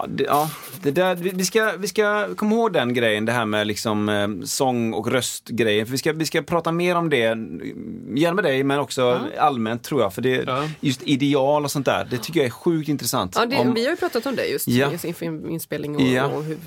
[0.00, 0.50] Ja, det, ja,
[0.82, 4.28] det där, vi, ska, vi ska komma ihåg den grejen, det här med liksom, eh,
[4.44, 5.86] sång och röstgrejen.
[5.86, 9.82] För vi, ska, vi ska prata mer om det, gärna med dig men också allmänt
[9.82, 10.14] tror jag.
[10.14, 10.68] För det, Ja.
[10.80, 13.36] just ideal och sånt där, det tycker jag är sjukt intressant.
[13.38, 14.92] Ja, det, Om- Vi har ju pratat om det just Ja.
[15.04, 16.24] inför inspelning och, Ja.
[16.26, 16.58] och hur,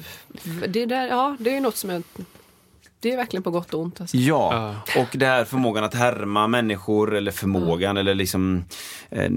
[0.68, 2.03] det, där, ja, det är något som är,
[3.04, 4.01] det är verkligen på gott och ont.
[4.01, 4.18] Alltså.
[4.18, 8.63] Ja, och det här förmågan att härma människor eller förmågan eller liksom
[9.09, 9.32] eh,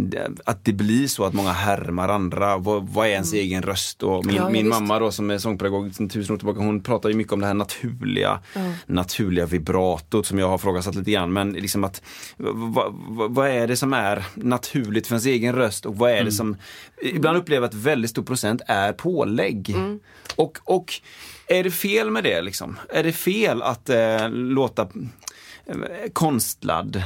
[0.44, 2.56] att det blir så att många härmar andra.
[2.56, 4.02] Vad, vad är ens egen röst?
[4.02, 7.08] Och min Ja, min mamma då som är sångpedagog sedan tusen år tillbaka, hon pratar
[7.08, 8.40] ju mycket om det här naturliga,
[8.86, 11.32] naturliga vibratot som jag har frågat lite grann.
[11.32, 12.02] Men liksom att
[12.36, 12.94] vad,
[13.30, 16.56] vad, är det som är naturligt för ens egen röst och vad är det som
[17.02, 19.76] ibland upplever att väldigt stor procent är pålägg.
[20.36, 21.00] Och, och
[21.48, 22.78] är det fel med det liksom?
[22.88, 25.76] Är det fel att eh, låta eh,
[26.12, 27.02] konstlad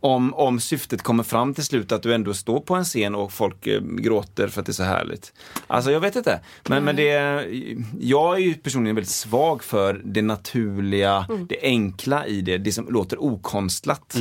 [0.00, 3.32] om, om syftet kommer fram till slut att du ändå står på en scen och
[3.32, 5.32] folk eh, gråter för att det är så härligt.
[5.66, 6.40] Alltså jag vet inte.
[6.68, 7.10] Men, men det,
[8.00, 12.86] jag är ju personligen väldigt svag för det naturliga, det enkla i det, det som
[12.88, 14.16] låter okonstlat.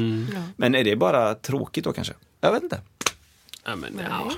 [0.55, 2.13] Men är det bara tråkigt då kanske?
[2.41, 2.81] Jag vet inte.
[3.65, 4.31] Ja, men, ja.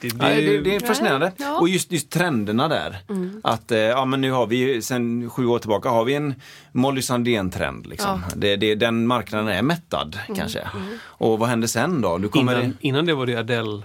[0.00, 1.32] Det, det, Nej, det, det är fascinerande.
[1.36, 1.46] Ja.
[1.46, 1.56] Mm.
[1.60, 2.98] Och just, just trenderna där.
[3.42, 6.34] Att eh, ja, men nu har vi sen sju år tillbaka har vi en
[6.72, 7.86] Molly Sandén-trend.
[7.86, 8.22] Liksom.
[8.36, 10.36] Det, det, den marknaden är mättad Mm.
[10.38, 10.68] kanske.
[11.02, 12.18] Och vad händer sen då?
[12.18, 13.82] Nu kommer innan, det innan det var det Adele.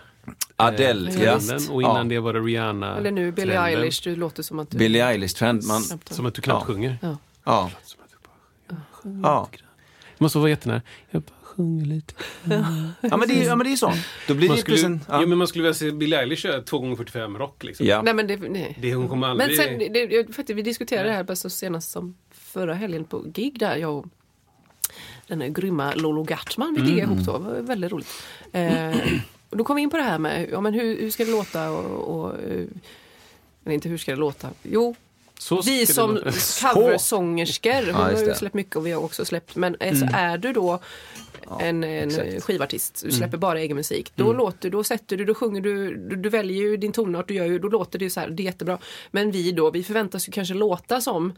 [0.56, 1.40] Adele, eh, ja.
[1.40, 2.03] trenden, Och innan ja.
[2.03, 2.97] det var det Rihanna.
[2.97, 3.80] Eller nu Billie trenden.
[3.81, 4.78] Eilish, det låter som att du...
[4.78, 5.63] Billie Eilish-trend.
[5.68, 6.74] Man, Som att du knappt Ja.
[6.74, 6.97] sjunger.
[7.02, 7.18] Ja.
[7.44, 7.72] ja.
[9.24, 9.47] Ja.
[10.18, 10.81] Det måste vara jättenära.
[11.09, 12.14] Jag bara sjunger lite.
[13.02, 13.94] Ja, men det, är- ja men det är så.
[14.28, 14.78] Då blir Man det skulle,
[15.08, 15.20] ja.
[15.22, 15.25] Ja.
[15.25, 17.86] men man skulle vilja se Billie Eilish köra 2 gånger 45 rock liksom.
[17.86, 18.02] Ja.
[18.02, 18.78] Nej men det, nej.
[18.81, 19.50] Det hon kommer aldrig...
[19.50, 23.03] Men sen, det, det, faktiskt, vi diskuterade det här bara så senast som förra helgen
[23.06, 24.06] på gig där jag och
[25.28, 28.08] den här grymma Lolo Gartman, vi giggade ihop då, det var väldigt roligt.
[28.52, 28.96] Eh,
[29.50, 31.31] och då kom vi in på det här med ja, men hur, hur ska det
[31.31, 32.66] låta och, och eh,
[33.66, 34.50] eller inte hur ska det låta?
[34.64, 34.96] Jo,
[35.66, 36.16] vi det som
[36.74, 38.36] coversångerskor, hon Ja, har ju det.
[38.36, 40.80] släppt mycket och vi har också släppt, men eh, så är du då
[41.59, 42.44] en, en exakt.
[42.44, 44.12] skivartist, du släpper bara egen musik.
[44.16, 47.34] Då låter då sätter du, då sjunger du, du, du väljer ju din tonart, du
[47.34, 48.79] gör ju, då låter det ju så här, det är jättebra.
[49.12, 51.34] Men vi då, vi förväntas ju kanske låta som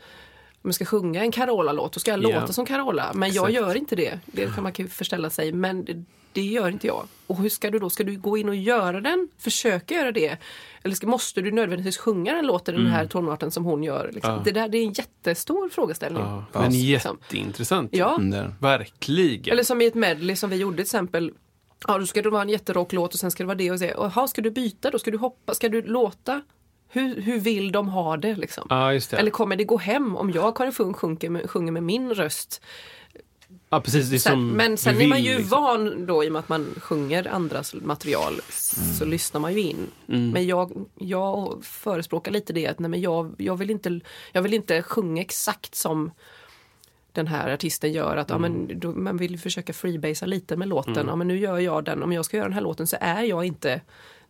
[0.63, 2.39] om jag ska sjunga en Carola-låt, då ska jag Ja.
[2.41, 3.11] låta som Carola.
[3.15, 3.67] Men jag Exakt.
[3.67, 4.19] gör inte det.
[4.25, 5.51] Det kan man ju förställa sig.
[5.51, 7.05] Men det, det gör inte jag.
[7.27, 7.89] Och hur ska du då?
[7.89, 9.27] Ska du gå in och göra den?
[9.37, 10.37] Försöka göra det?
[10.83, 14.11] Eller ska, måste du nödvändigtvis sjunga den låten, den här tonarten som hon gör?
[14.13, 14.33] Liksom?
[14.33, 14.41] Ja.
[14.45, 16.23] Det, där, det är en jättestor frågeställning.
[16.23, 17.17] Ja, men liksom.
[17.21, 17.89] jätteintressant.
[17.93, 18.15] Ja.
[18.15, 18.53] Mm.
[18.59, 19.53] Verkligen.
[19.53, 21.31] Eller som i ett medley som vi gjorde till exempel.
[21.87, 23.79] Ja, då ska det vara en jätterock låt och sen ska det vara det och
[23.79, 23.85] det.
[23.97, 24.99] Jaha, ska du byta då?
[24.99, 25.53] Ska du hoppa?
[25.53, 26.41] Ska du låta?
[26.93, 28.67] Hur, hur vill de ha det liksom?
[28.69, 29.17] Ja, just det.
[29.17, 32.61] Eller kommer det gå hem om jag, Karin Funk, sjunger med, sjunger med min röst?
[33.69, 34.09] ja, precis.
[34.09, 35.61] Det är Sen, men sen du är man vill, ju liksom.
[35.61, 38.41] van då i och med att man sjunger andras material
[38.97, 39.87] så lyssnar man ju in.
[40.05, 43.99] Men jag, jag förespråkar lite det att nej, men jag, jag, vill inte,
[44.31, 46.11] jag vill inte sjunga exakt som
[47.11, 48.17] den här artisten gör.
[48.17, 51.07] Att ja, men, då, man vill ju försöka freebasea lite med låten.
[51.07, 52.03] Ja, men nu gör jag den.
[52.03, 53.81] Om jag ska göra den här låten så är jag inte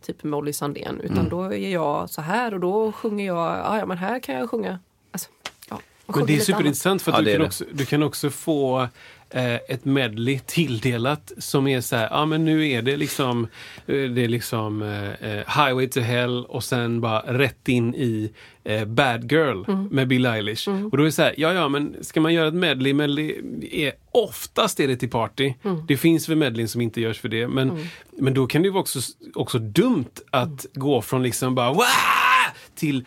[0.02, 1.02] typ Molly Sandén.
[1.02, 4.36] Utan då är jag så här och då sjunger jag, ja, ja men här kan
[4.36, 4.80] jag sjunga.
[5.12, 5.30] Alltså,
[5.70, 6.46] ja, Men det är lite annat.
[6.46, 8.88] superintressant för att Ja, du, kan också, du kan också få
[9.34, 13.48] eh, ett medley tilldelat som är så här, ja men nu är det liksom,
[13.88, 18.32] eh, det är liksom eh, eh, Highway to Hell och sen bara rätt in i
[18.64, 19.86] eh, Bad Girl Mm.
[19.92, 20.68] med Bill Eilish.
[20.68, 23.36] Och då är det så här, ja ja men ska man göra ett medley, medley
[23.72, 25.54] är oftast är det till party.
[25.64, 25.86] Mm.
[25.88, 27.88] Det finns väl medley som inte görs för det, men,
[28.20, 29.00] men då kan det ju vara också,
[29.34, 31.86] också dumt att gå från liksom bara Wah!
[32.76, 33.06] till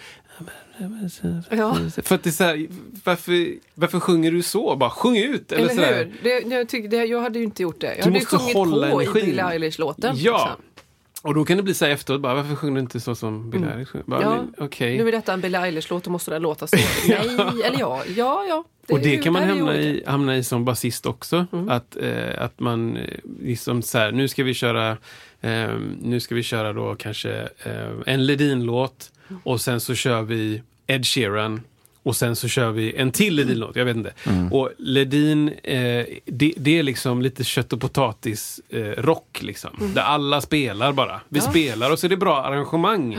[1.50, 1.76] Ja.
[2.03, 2.67] för att det är så här,
[3.05, 4.76] varför, varför sjunger du så?
[4.76, 5.53] Bara sjung ut!
[5.53, 6.12] Eller, Eller så hur?
[6.23, 7.87] Det, jag, tycker, det, jag hade ju inte gjort det.
[7.87, 9.23] Jag Du hade ju måste sjungit hålla på energin.
[9.23, 10.15] i Billie Eilish-låten.
[10.19, 10.32] Ja.
[10.32, 10.65] liksom.
[11.23, 13.50] Och då kan det bli så här efteråt, bara, varför sjunger du inte så som
[13.50, 14.05] Billie Eilish sjunger?
[14.06, 14.31] Bara, Ja.
[14.37, 14.99] men, Okej.
[14.99, 16.77] Nu är detta en Billie Eilish-låt och måste den låta så.
[17.09, 18.03] Nej, eller ja.
[18.17, 18.65] Ja, ja.
[18.88, 21.47] Och det kan man hamna i, hamna i som basist också.
[21.69, 23.09] Att, eh, att man eh,
[23.41, 24.91] liksom så här, nu ska vi köra
[25.41, 25.70] eh,
[26.03, 29.11] nu ska vi köra då kanske eh, en Ledin-låt
[29.44, 31.61] och sen så kör vi Ed Sheeran
[32.03, 34.12] och sen så kör vi en till Ledin-låt, jag vet inte.
[34.50, 39.71] Och Ledin, eh, det, det är liksom lite kött och potatis eh, rock liksom.
[39.94, 41.21] Där alla spelar bara.
[41.29, 41.50] Vi Ja.
[41.50, 43.17] spelar och så är det bra arrangemang.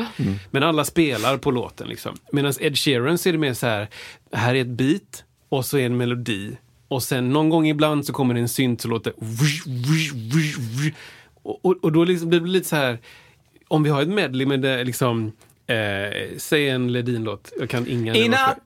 [0.51, 2.15] Men alla spelar på låten liksom.
[2.31, 3.87] Medan Ed Sheeran så är det mer så här,
[4.31, 6.57] här är ett beat och så är en melodi.
[6.87, 9.13] Och sen någon gång ibland så kommer det en synt som låter
[11.43, 12.99] och, och, och då liksom, det blir lite så här,
[13.67, 15.31] om vi har ett medley med det liksom
[15.67, 17.51] Eh, säg en Ledin-låt.
[17.59, 18.15] Jag kan inga.
[18.15, 18.57] I natt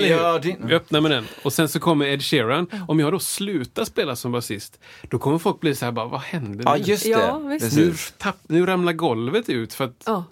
[0.00, 0.56] gör din...
[0.66, 1.24] Vi öppnar med den.
[1.42, 2.66] Och sen så kommer Ed Sheeran.
[2.88, 6.20] Om jag då slutar spela som basist, då kommer folk bli så här bara, vad
[6.20, 6.82] händer Ja, nu?
[6.84, 7.08] just det.
[7.10, 7.76] Ja, visst.
[7.76, 10.24] nu, tapp, nu ramlar golvet ut för att Ja.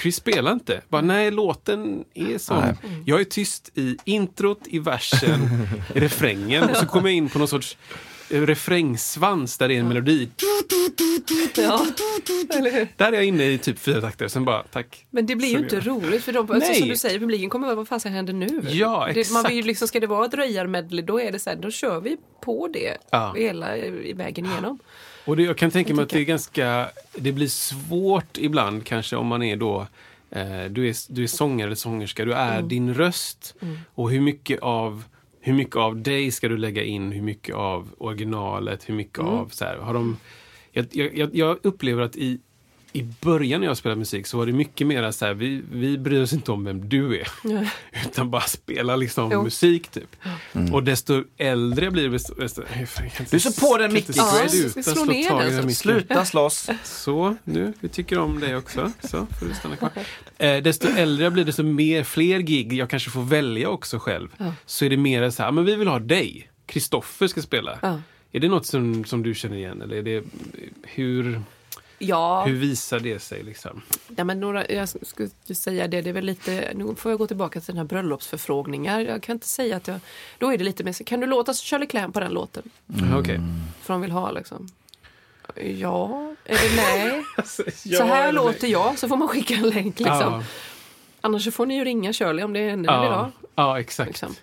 [0.00, 0.80] Chris spelar inte.
[0.88, 2.60] Bara, nej, låten är sån.
[2.60, 2.74] Nej.
[3.06, 5.40] Jag är tyst i introt, i versen,
[5.94, 6.70] i refrängen.
[6.70, 7.76] Och så kommer jag in på någon sorts
[8.30, 10.28] refrängsvans där det är en melodi.
[11.56, 11.86] Ja,
[12.58, 12.88] eller hur?
[12.96, 14.28] Där är jag inne i typ fyra takter.
[14.28, 15.06] Sen bara, tack.
[15.10, 17.76] Men det blir ju inte roligt för de, alltså, som du säger, publiken kommer vara
[17.76, 18.60] vad fan händer nu?
[18.68, 19.66] Ja, det, man vill ju exakt.
[19.66, 22.68] liksom, ska det vara ett röjarmedley då är det så här, då kör vi på
[22.68, 23.34] det Ja.
[23.36, 24.78] hela i vägen igenom.
[25.24, 29.16] Och det, jag kan tänka mig att det är ganska, det blir svårt ibland kanske
[29.16, 29.86] om man är då,
[30.30, 32.68] eh, du, är, du är sångare eller sångerska, du är Mm.
[32.68, 33.54] din röst.
[33.94, 35.04] Och hur mycket av
[35.46, 37.12] hur mycket av dig ska du lägga in?
[37.12, 38.88] Hur mycket av originalet?
[38.88, 39.32] Hur mycket Mm.
[39.32, 40.16] av så här, har de...
[40.72, 42.40] Jag, jag, jag upplever att i,
[42.96, 45.98] i början när jag spelade musik så var det mycket mer så här, vi, vi
[45.98, 47.28] bryr oss inte om vem du är.
[48.06, 49.42] Utan bara spela liksom Jo.
[49.42, 50.16] musik typ.
[50.72, 52.34] Och desto äldre jag blir, desto...
[52.34, 52.62] desto
[53.30, 54.06] Du är så på den, Micke.
[54.14, 55.74] Ja, Sluta slå slå ner tag i den.
[55.74, 56.70] Sluta slåss.
[56.84, 58.92] Så, nu, vi tycker om dig också.
[59.00, 59.90] Så, får du stanna kvar.
[60.38, 64.28] Eh, desto äldre jag blir, desto mer, fler gig jag kanske får välja också själv.
[64.38, 64.52] Ja.
[64.66, 66.50] Så är det mer så här, men vi vill ha dig.
[66.66, 67.78] Kristoffer ska spela.
[67.82, 68.00] Ja.
[68.32, 69.82] Är det något som, som du känner igen?
[69.82, 70.24] Eller är det,
[70.82, 71.40] hur,
[71.98, 73.42] Ja, hur visar det sig?
[73.42, 73.82] Liksom?
[74.16, 77.26] ja, men några, jag skulle säga det, det är väl lite, nu får jag gå
[77.26, 79.00] tillbaka till den här bröllopsförfrågningar.
[79.00, 80.00] Jag kan inte säga att jag,
[80.38, 82.62] då är det lite mer så, kan du låta Shirley Clamp på den låten?
[83.14, 83.40] Okej.
[83.82, 84.68] För de vill ha liksom.
[85.54, 87.24] Ja, eller nej.
[87.98, 90.32] så här låter jag, så får man skicka en länk liksom.
[90.32, 90.42] Ja,
[91.20, 93.30] Annars så får ni ju ringa Shirley om det är henne ni vill ja, ha.
[93.54, 94.08] ja, exakt.
[94.08, 94.34] Liksom.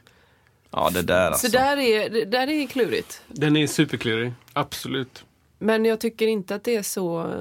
[0.72, 1.48] Ja, det där alltså.
[1.48, 3.22] Så där är, där är klurigt.
[3.28, 4.34] Den är superklurig.
[4.54, 5.24] Absolut.
[5.64, 7.34] Men jag tycker inte att det är så...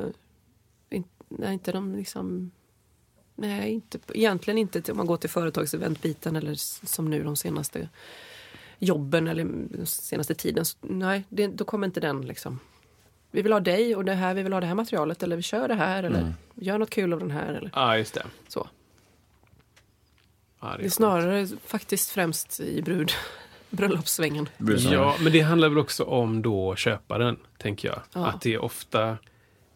[0.91, 2.51] in- Nej, inte de liksom...
[3.35, 6.55] Nej, inte, egentligen inte om man går till företagseventbiten eller
[6.87, 7.89] som nu de senaste
[8.79, 10.65] jobben eller den senaste tiden.
[10.65, 12.61] Så, nej, det, då kommer inte den liksom.
[13.31, 15.43] Vi vill ha dig och det här, vi vill ha det här materialet eller vi
[15.43, 18.27] kör det här eller gör något kul av den här eller Ja, just det.
[18.49, 18.69] så.
[20.61, 23.13] Ja, det Det är snarare faktiskt främst i brud
[23.73, 24.49] bröllopssvängen.
[24.91, 27.99] Ja, men det handlar väl också om då köparen, tänker jag.
[28.15, 28.27] Ja.
[28.27, 29.17] Att det är ofta,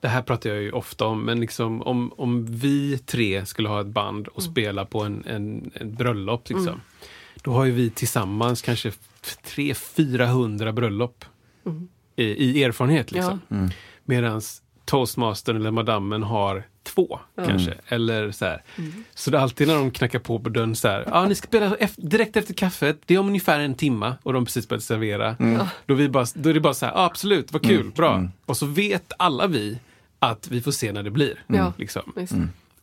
[0.01, 3.81] det här pratar jag ju ofta om, men liksom om, om vi tre skulle ha
[3.81, 6.81] ett band och spela på en, en, en bröllop, liksom,
[7.43, 8.93] då har ju vi tillsammans kanske
[9.45, 11.25] 300-400 bröllop
[12.17, 13.13] i, i erfarenhet.
[13.13, 13.41] Liksom.
[13.51, 13.71] Mm.
[14.05, 14.43] Medan
[14.87, 17.75] toastmastern eller madammen har två kanske.
[17.89, 18.63] Eller så här.
[19.15, 21.05] Så det är alltid när de knackar på på dörren så här.
[21.11, 22.99] Ja, ni ska spela efter, direkt efter kaffet.
[23.07, 25.37] Det är om ungefär en timma och de precis börjat servera.
[25.87, 26.93] Då, vi bara, då är det bara så här.
[26.93, 28.29] Ja, absolut, vad kul, bra.
[28.47, 29.79] Och så vet alla vi
[30.19, 31.43] att vi får se när det blir.
[31.77, 32.13] Liksom.
[32.17, 32.35] Visst.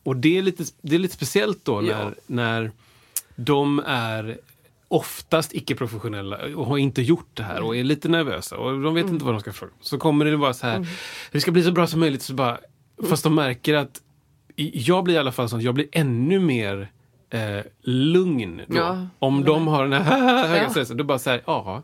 [0.02, 2.10] Och det är lite, det är lite speciellt då när, Ja.
[2.26, 2.70] när
[3.36, 4.38] de är
[4.94, 9.06] oftast icke-professionella och har inte gjort det här och är lite nervösa och de vet
[9.06, 9.72] inte vad de ska fråga.
[9.80, 10.86] Så kommer det bara så här,
[11.32, 12.22] det ska bli så bra som möjligt.
[12.22, 12.58] Så bara,
[13.08, 14.00] Fast de märker att,
[14.56, 16.90] jag blir i alla fall sån, jag blir ännu mer
[17.30, 18.76] eh, lugn då.
[18.76, 19.06] Ja.
[19.18, 20.70] Om de har den här höga Ja.
[20.70, 21.82] stressen, då bara så här, ja,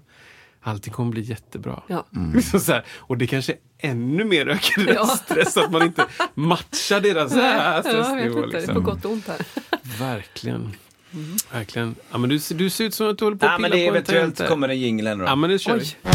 [0.62, 1.82] allting kommer bli jättebra.
[1.86, 2.06] Ja.
[2.34, 5.06] Liksom så här, och det kanske ännu mer ökad Ja.
[5.06, 8.44] stress, att man inte matchar deras Ja, stressnivå.
[8.44, 8.74] inte, Liksom.
[8.74, 9.38] på gott och ont här.
[9.98, 10.72] Verkligen.
[11.52, 11.94] Verkligen.
[12.10, 13.70] Ja, men du, du ser ut som att du håller på att Ja, pilla men
[13.78, 15.36] det är på en eventuellt kommer en jingel här nu Ja, då.
[15.36, 15.80] men det kör vi.
[15.80, 16.10] Oj,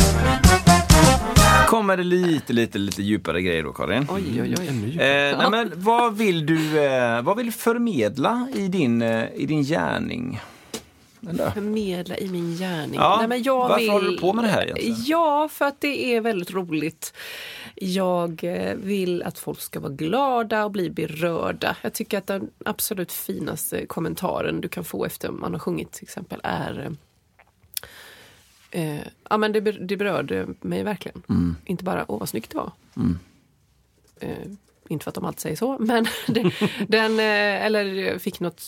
[1.67, 4.07] Kommer det lite, lite, lite djupare grejer då, Karin?
[4.09, 4.55] oj, oj.
[4.59, 4.67] oj.
[4.67, 5.29] Ännu djupare.
[5.31, 9.63] Eh, nej, men vad vill du eh, vad vill förmedla i din, eh, i din
[9.63, 10.39] gärning?
[11.29, 11.51] Eller?
[11.51, 12.99] Förmedla i min gärning.
[12.99, 13.89] Ja, Nej, men jag varför vill...
[13.89, 14.95] håller du på med det här egentligen?
[15.05, 17.13] Ja, för att det är väldigt roligt.
[17.75, 21.75] Jag eh, vill att folk ska vara glada och bli berörda.
[21.81, 26.03] Jag tycker att den absolut finaste kommentaren du kan få efter man har sjungit till
[26.03, 26.91] exempel är
[28.71, 31.23] eh, ja, men det, det berörde mig verkligen.
[31.29, 31.55] Mm.
[31.65, 32.71] Inte bara åh vad snyggt det var.
[34.19, 34.51] Eh,
[34.87, 36.05] inte för att de alltid säger så, men
[36.87, 38.63] den, eh, eller fick något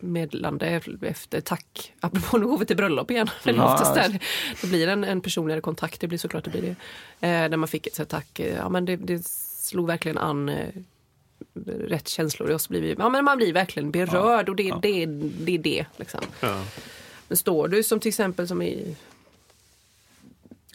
[0.00, 1.92] meddelande efter tack.
[2.00, 3.28] Apropå, nu går vi till bröllop igen.
[3.44, 4.18] Ja, oftast där,
[4.60, 6.76] det blir en, en personligare kontakt, det blir såklart det blir det.
[7.28, 8.40] Eh, där man fick ett så tack.
[8.40, 10.68] Eh, Ja, men det, det slog verkligen an eh,
[11.66, 12.68] rätt känslor i oss.
[12.68, 15.86] Blir vi, ja, men man blir verkligen berörd och det, det, det är det.
[15.96, 16.20] Liksom.
[16.40, 16.64] Ja.
[17.28, 18.96] Men står du som till exempel som i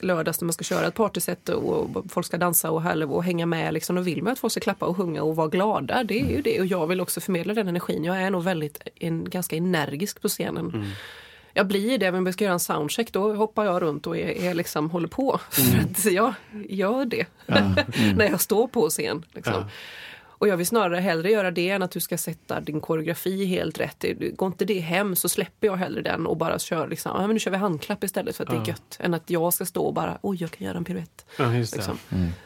[0.03, 3.74] lördags när man ska köra ett partyset och folk ska dansa och och hänga med.
[3.74, 6.03] Liksom, då vill man att folk ska klappa och sjunga och vara glada.
[6.03, 6.60] Det är ju det.
[6.60, 8.03] Och jag vill också förmedla den energin.
[8.03, 10.93] Jag är nog väldigt en, ganska energisk på scenen.
[11.53, 14.43] Jag blir det, men vi ska göra en soundcheck då hoppar jag runt och är,
[14.43, 15.39] är liksom, håller på.
[15.50, 16.33] För att jag
[16.69, 17.25] gör det
[18.15, 19.25] när jag står på scen.
[19.33, 19.53] Liksom.
[19.53, 19.69] Ja.
[20.43, 23.79] Och jag vill snarare hellre göra det än att du ska sätta din koreografi helt
[23.79, 24.05] rätt.
[24.35, 27.29] Går inte det hem så släpper jag hellre den och bara kör liksom, ja, men
[27.29, 28.97] nu kör vi handklapp istället för att det är gött.
[29.00, 31.25] Än att jag ska stå och bara, oj jag kan göra en piruett.
[31.38, 31.77] Ja, just det.
[31.77, 31.97] Liksom.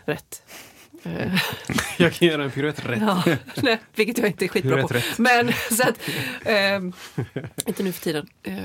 [0.06, 0.42] Rätt.
[1.08, 1.42] Eh,
[1.98, 3.02] Jag kan göra en piruett rätt.
[3.02, 3.24] ja,
[3.64, 4.94] nej, vilket jag inte är skitbra Piruett på.
[4.94, 5.18] rätt.
[5.18, 6.00] Men så att,
[6.46, 6.94] ehm,
[7.66, 8.28] inte nu för tiden.
[8.44, 8.56] Eh,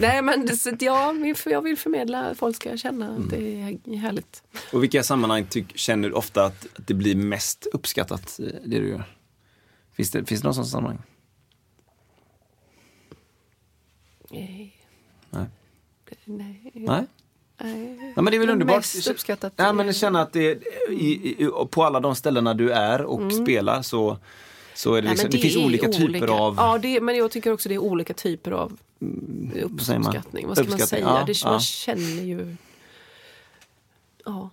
[0.00, 3.62] nej men så att jag, vill, jag vill förmedla att folk ska känna att det
[3.62, 4.42] är härligt.
[4.72, 8.78] Och vilka sammanhang tyck, känner du ofta att, att det blir mest uppskattat, eh, det
[8.78, 9.04] du gör?
[9.92, 11.02] Finns det, finns det någon sån sammanhang?
[14.30, 14.76] Nej.
[15.30, 15.46] Nej.
[16.24, 16.72] Nej.
[16.74, 17.06] Nej?
[17.58, 18.12] Nej.
[18.16, 18.76] Ja, men det är väl underbart.
[18.76, 19.52] Mest uppskattat.
[19.56, 23.82] Ja, men känna att det, i, i, på alla de ställena du är och spelar
[23.82, 24.18] så,
[24.74, 25.08] så är det, Mm.
[25.08, 26.54] Nej, liksom, men det, finns är olika typer av...
[26.58, 29.52] Ja, det, men jag tycker också det är olika typer av man?
[29.62, 30.46] uppskattning.
[30.46, 31.06] Vad ska man säga?
[31.06, 31.50] ja, det, ja.
[31.50, 32.56] Man känner ju...
[34.24, 34.50] Ja.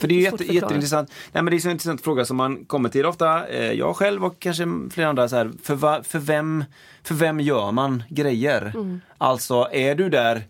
[0.00, 1.10] För det är Svårt jätte, jätteintressant.
[1.32, 3.48] Nej, men det är så en intressant fråga som man kommer till ofta.
[3.48, 5.28] Eh, jag själv och kanske flera andra.
[5.28, 6.64] Så här, för, va, för, vem,
[7.02, 8.72] för vem gör man grejer?
[8.74, 9.00] Mm.
[9.18, 10.44] Alltså, är du där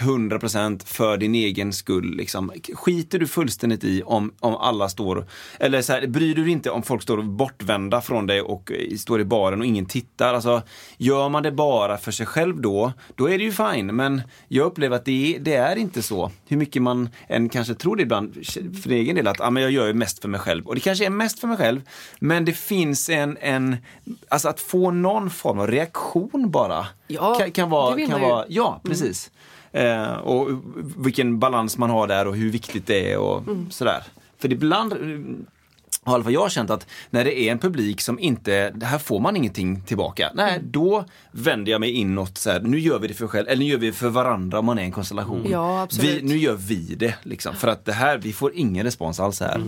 [0.00, 2.16] 100% för din egen skull.
[2.16, 2.52] Liksom.
[2.74, 5.26] Skiter du fullständigt i om, om alla står,
[5.58, 8.96] eller så här, bryr du dig inte om folk står bortvända från dig och eh,
[8.96, 10.34] står i baren och ingen tittar.
[10.34, 10.62] Alltså,
[10.96, 13.86] gör man det bara för sig själv då, då är det ju fine.
[13.96, 16.30] Men jag upplever att det, är- det är inte så.
[16.48, 18.34] Hur mycket man än kanske tror det ibland
[18.82, 20.66] för egen del att ah, men jag gör ju mest för mig själv.
[20.66, 21.80] Och det kanske är mest för mig själv,
[22.20, 23.76] men det finns en, en
[24.28, 26.86] alltså att få någon form av reaktion bara.
[27.06, 28.34] Ja, kan, kan vara, det vill kan man ju.
[28.34, 29.30] vara Ja, precis.
[29.72, 30.48] Eh, och
[30.96, 33.70] vilken balans man har där och hur viktigt det är och Mm.
[33.70, 34.02] sådär.
[34.38, 34.98] För ibland eh,
[36.04, 38.86] har i alla fall jag känt att när det är en publik som inte, det
[38.86, 40.30] här får man ingenting tillbaka.
[40.34, 40.70] Nej, Mm.
[40.70, 43.70] då vänder jag mig inåt så här, nu gör vi det för själv, eller nu
[43.70, 45.46] gör vi det för varandra om man är en konstellation.
[45.50, 46.22] Ja, absolut.
[46.22, 49.40] Vi, nu gör vi det liksom, för att det här, vi får ingen respons alls
[49.40, 49.62] här.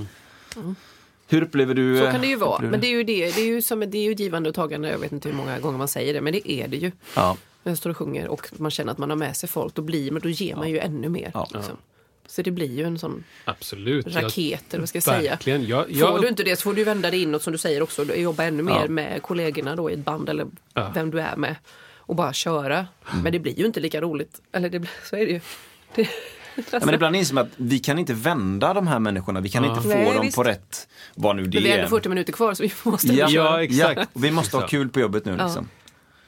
[1.29, 2.55] Hur upplever du Så eh, kan det ju vara.
[2.55, 3.31] upplever Men det är ju det.
[3.35, 4.89] Det är ju, som, det är ju givande och tagande.
[4.91, 6.93] Jag vet inte hur många gånger man säger det, men det är det ju.
[7.17, 7.37] Ja.
[7.63, 10.11] Jag står och sjunger och man känner att man har med sig folk, då, blir,
[10.11, 11.31] men då ger man ju ännu mer.
[11.35, 11.49] Ja.
[11.55, 11.77] Liksom.
[12.27, 14.07] Så det blir ju en sån Absolut.
[14.15, 15.31] Jag- raket, eller vad ska jag säga.
[15.31, 15.67] Verkligen.
[15.67, 17.83] Jag, Får jag, du inte det så får du vända dig inåt som du säger
[17.83, 18.15] också.
[18.15, 18.89] Jobba ännu mer Ja.
[18.89, 20.91] med kollegorna då i ett band eller Ja.
[20.95, 21.57] vem du är med.
[21.97, 22.87] Och bara köra.
[23.23, 24.41] Men det blir ju inte lika roligt.
[24.53, 25.41] Eller det, så är det ju.
[25.95, 26.09] Det,
[26.73, 29.65] Ja, men ibland inser man att vi kan inte vända de här människorna, vi kan
[29.65, 29.71] Ja.
[29.71, 30.37] inte få Nej, dem visst.
[30.37, 31.83] på rätt, vad nu det men vi har är.
[31.83, 33.29] ändå 40 minuter kvar så vi måste Ja.
[33.31, 34.01] Ja, exakt.
[34.01, 35.69] Ja, vi måste ha kul på jobbet nu liksom.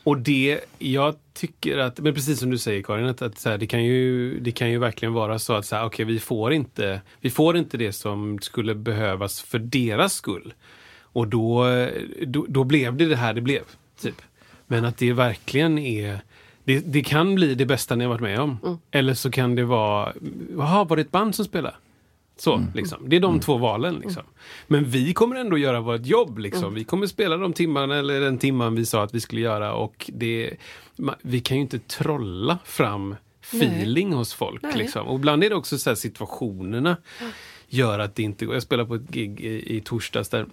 [0.05, 3.59] Och det, jag tycker att, men precis som du säger Karin, att, att så här,
[3.59, 6.53] det, kan ju, det kan ju verkligen vara så att så här, okay, vi, får
[6.53, 10.55] inte, vi får inte det som skulle behövas för deras skull.
[11.01, 11.67] Och då,
[12.27, 13.63] då, då blev det det här det blev.
[14.01, 14.23] Typ.
[14.67, 16.21] Men att det verkligen är
[16.65, 18.79] det, det kan bli det bästa ni har varit med om.
[18.91, 20.13] Eller så kan det vara,
[20.57, 21.77] jaha, var det ett band som spelade?
[22.37, 23.09] Så, liksom.
[23.09, 23.95] Det är de två valen.
[23.95, 24.23] Liksom.
[24.67, 26.39] Men vi kommer ändå göra vårt jobb.
[26.39, 26.75] Liksom.
[26.75, 29.75] Vi kommer spela de timmarna eller den timman vi sa att vi skulle göra.
[29.75, 30.51] Och det,
[31.23, 34.63] vi kan ju inte trolla fram feeling hos folk.
[34.63, 34.73] Nej.
[34.77, 35.07] Liksom.
[35.07, 36.97] Och ibland är det också så här situationerna
[37.69, 38.55] gör att det inte går.
[38.55, 40.47] Jag spelade på ett gig i, i torsdags där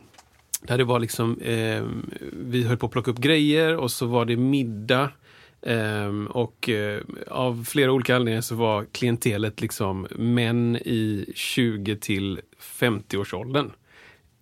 [0.62, 1.84] där det var liksom, eh,
[2.32, 5.10] vi höll på att plocka upp grejer och så var det middag.
[5.66, 12.40] Ehm, och eh, av flera olika anledningar så var klientelet liksom män i 20 till
[12.80, 13.72] 50-årsåldern.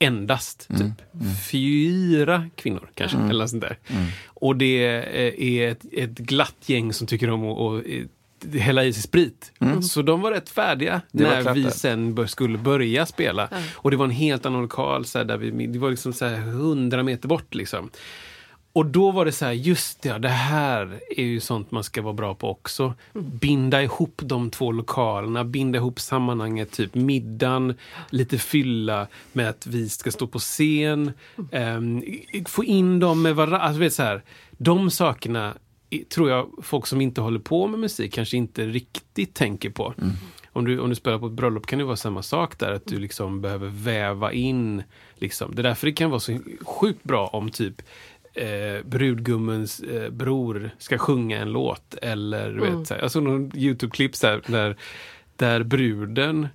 [0.01, 1.21] Endast typ
[1.51, 3.77] fyra kvinnor kanske, eller något sånt där.
[4.27, 7.87] Och det eh, är ett, ett glatt gäng som tycker om att att,
[8.55, 9.51] eh, hälla i sig sprit.
[9.83, 13.49] Så de var rätt färdiga Det när vi sen bör, skulle börja spela.
[13.75, 16.25] Och det var en helt annan lokal, så här, där vi, det var liksom så
[16.25, 17.55] här 100 meter bort.
[17.55, 17.89] Liksom.
[18.73, 21.83] Och då var det så här, just det, ja, det här är ju sånt man
[21.83, 22.93] ska vara bra på också.
[23.13, 27.75] Binda ihop de två lokalerna, binda ihop sammanhanget, typ middagen,
[28.09, 31.11] lite fylla med att vi ska stå på scen.
[31.51, 32.03] ehm,
[32.45, 33.59] få in dem med varandra.
[33.59, 34.23] Alltså, vet, så här,
[34.57, 35.53] de sakerna
[36.09, 39.93] tror jag folk som inte håller på med musik kanske inte riktigt tänker på.
[40.53, 42.85] Om, du, om du spelar på ett bröllop kan det vara samma sak där, att
[42.85, 44.83] du liksom behöver väva in.
[45.15, 45.55] Liksom.
[45.55, 47.81] Det är därför det kan vara så sjukt bra om typ
[48.39, 51.95] eh, brudgummens eh, bror ska sjunga en låt.
[52.01, 54.75] Eller du vet, så här, jag såg någon YouTube-klipp så här, där,
[55.35, 56.47] där bruden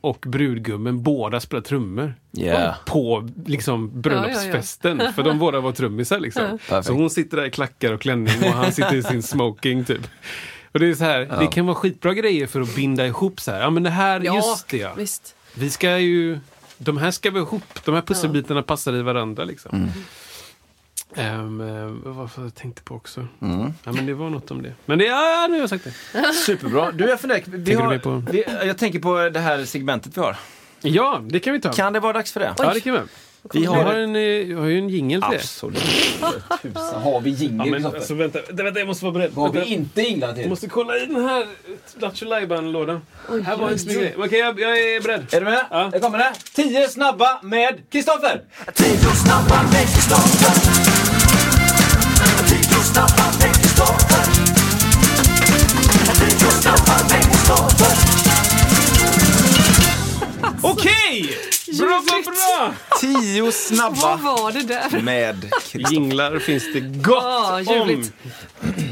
[0.00, 2.14] och brudgummen båda spelar trummor.
[2.38, 2.74] Yeah.
[2.86, 5.02] På liksom bröllopsfesten.
[5.14, 6.58] För de båda var trummisar liksom.
[6.82, 10.08] Så hon sitter där i klackar och klänning och han sitter i sin smoking typ.
[10.72, 13.50] Och det är så här, det kan vara skitbra grejer för att binda ihop så
[13.50, 13.60] här.
[13.60, 14.94] Ja men det här, Ja, just det ja.
[14.96, 15.34] visst.
[15.54, 16.38] Vi ska ju,
[16.78, 19.76] de här ska vi ihop, de här pusselbitarna passar i varandra liksom.
[19.76, 19.88] Mm.
[21.16, 23.26] Ehm, eh, vad var det jag tänkte på också?
[23.84, 24.72] Ja men det var något om det.
[24.86, 26.32] Men det, ja, ja nu har jag sagt det.
[26.46, 26.90] Superbra.
[26.92, 30.20] Du, jag funderar, vi Tänker har, på- vi, jag tänker på det här segmentet vi
[30.20, 30.36] har.
[30.80, 31.72] Ja, det kan vi ta.
[31.72, 32.54] Kan det vara dags för det?
[32.58, 32.98] Ja, det kan vi.
[33.52, 35.36] Vi Vi har har en, eh, jag har ju en jingel till det.
[35.36, 35.78] Absolut.
[36.62, 37.56] Tusan, har vi Ja, jingel?
[37.58, 37.96] men Kristoffer?
[37.98, 39.30] alltså vänta, vänta, jag måste vara beredd.
[39.34, 39.68] Vad har Vänta.
[39.68, 40.42] vi inte jinglat till?
[40.42, 41.46] Jag måste kolla i den här
[41.98, 42.26] Lattjo
[42.60, 43.00] lådan
[43.44, 44.14] Här var en snygg grej.
[44.18, 45.26] Okej, jag, jag är beredd.
[45.34, 45.66] Är du med?
[45.70, 45.90] Ja.
[45.92, 46.32] Här kommer det.
[46.54, 48.42] Tio snabba med Kristoffer!
[48.74, 50.81] Tio snabba med Kristoffer.
[60.62, 61.36] Okej!
[61.78, 62.74] Bra, bra, bra!
[63.00, 65.00] Tio Vad snabba var det där?
[65.02, 65.36] med.
[65.90, 67.62] Jinglar finns det gott Ah, om.
[67.64, 68.12] ljuvligt.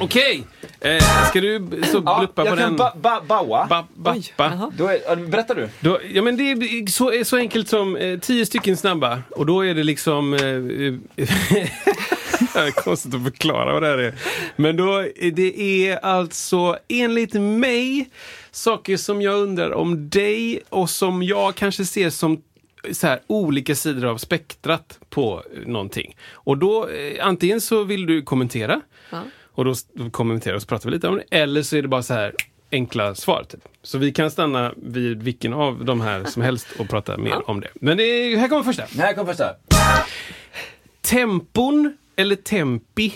[0.01, 0.43] Okej,
[0.81, 2.77] eh, ska du så Ja, bluppa på jag kan den?
[2.77, 3.67] ba, ba, baua.
[3.67, 4.45] Ba, ba, Oj, ba.
[4.45, 4.71] jaha.
[4.77, 5.69] Då är, ja, berättar du.
[5.81, 9.23] Då, ja, men det är så, så enkelt som eh, tio stycken snabba.
[9.31, 10.35] Och då är det liksom...
[10.35, 11.25] Eh,
[11.61, 11.69] eh,
[12.55, 14.15] det är konstigt att förklara vad det här är.
[14.57, 18.11] Men då, det är alltså enligt mig
[18.51, 22.43] saker som jag undrar om dig och som jag kanske ser som
[22.93, 26.17] så här, olika sidor av spektrat på någonting.
[26.33, 28.81] Och då, eh, antingen så vill du kommentera
[29.11, 29.23] Ja.
[29.53, 29.75] och då
[30.11, 31.37] kommenterar och så pratar vi lite om det.
[31.37, 32.35] Eller så är det bara så här
[32.73, 33.45] enkla svar.
[33.49, 33.61] Typ.
[33.83, 37.61] Så vi kan stanna vid vilken av de här som helst och prata mer om
[37.61, 37.69] det.
[37.75, 38.83] Men det är, här kommer första.
[38.99, 39.55] Här kommer första.
[41.01, 43.15] Tempon eller tempi?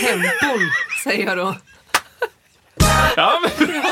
[0.00, 0.60] Tempon,
[1.04, 1.56] säger jag då.
[3.16, 3.82] Ja, men,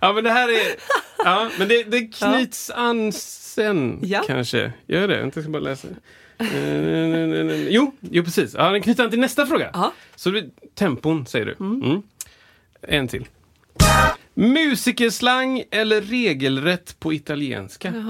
[0.00, 0.74] ja, men det här är...
[1.18, 4.22] Ja, men det, det knyts an sen, Ja.
[4.26, 4.72] kanske.
[4.86, 5.20] Gör det?
[5.20, 5.88] Jag ska bara läsa.
[6.38, 8.54] Eh, Jo, jo, precis.
[8.54, 9.70] Ja, den knyter an till nästa fråga.
[9.72, 9.92] Ja.
[10.16, 11.56] Så det, tempon, säger du.
[11.60, 12.02] Mm.
[12.82, 13.28] En till.
[14.34, 17.92] Musikerslang eller regelrätt på italienska?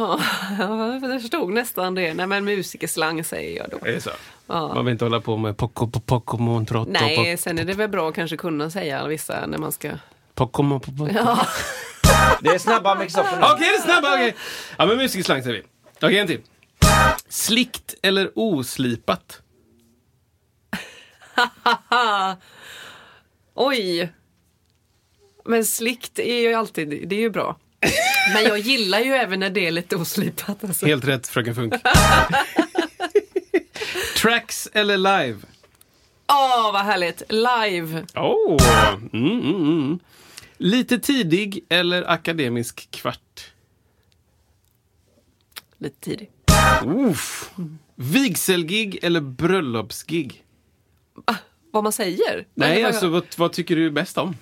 [0.59, 2.15] Ja, jag förstod nästan det.
[2.15, 3.87] Nej, men musikerslang säger jag då.
[3.87, 4.11] Är det så?
[4.47, 4.75] Ja.
[4.75, 7.89] Man vill inte hålla på med poco, poco, poco, montrotto, Nej, sen är det väl
[7.89, 9.91] bra att kanske kunna säga vissa när man ska...
[10.35, 11.09] poco, poco.
[11.15, 11.47] Ja,
[12.41, 13.05] Det är snabba nu.
[13.05, 13.19] Okej,
[13.59, 14.35] det är snabba, okej.
[14.79, 15.63] Ja, men musikerslang säger vi.
[16.07, 16.41] Okej, en till.
[17.29, 19.43] Slickt eller oslipat?
[23.55, 24.13] oj!
[25.45, 27.57] Men slickt är ju alltid, det är ju bra.
[28.35, 30.65] Men jag gillar ju även när det är lite oslipat.
[30.65, 30.87] Alltså.
[30.87, 31.75] Helt rätt, Fröken Funk.
[34.17, 35.39] Tracks eller live?
[36.29, 37.23] Åh, vad härligt!
[37.29, 38.07] Live!
[38.15, 38.57] Oh.
[39.13, 39.99] Mm, mm, mm.
[40.57, 43.53] Lite tidig eller akademisk kvart?
[45.79, 46.31] Lite tidig.
[46.87, 47.51] Uff.
[47.95, 50.45] Vigselgig eller bröllopsgig?
[51.71, 52.47] Vad man säger?
[52.55, 54.37] Nej, Vad- alltså vad, vad tycker du bäst om?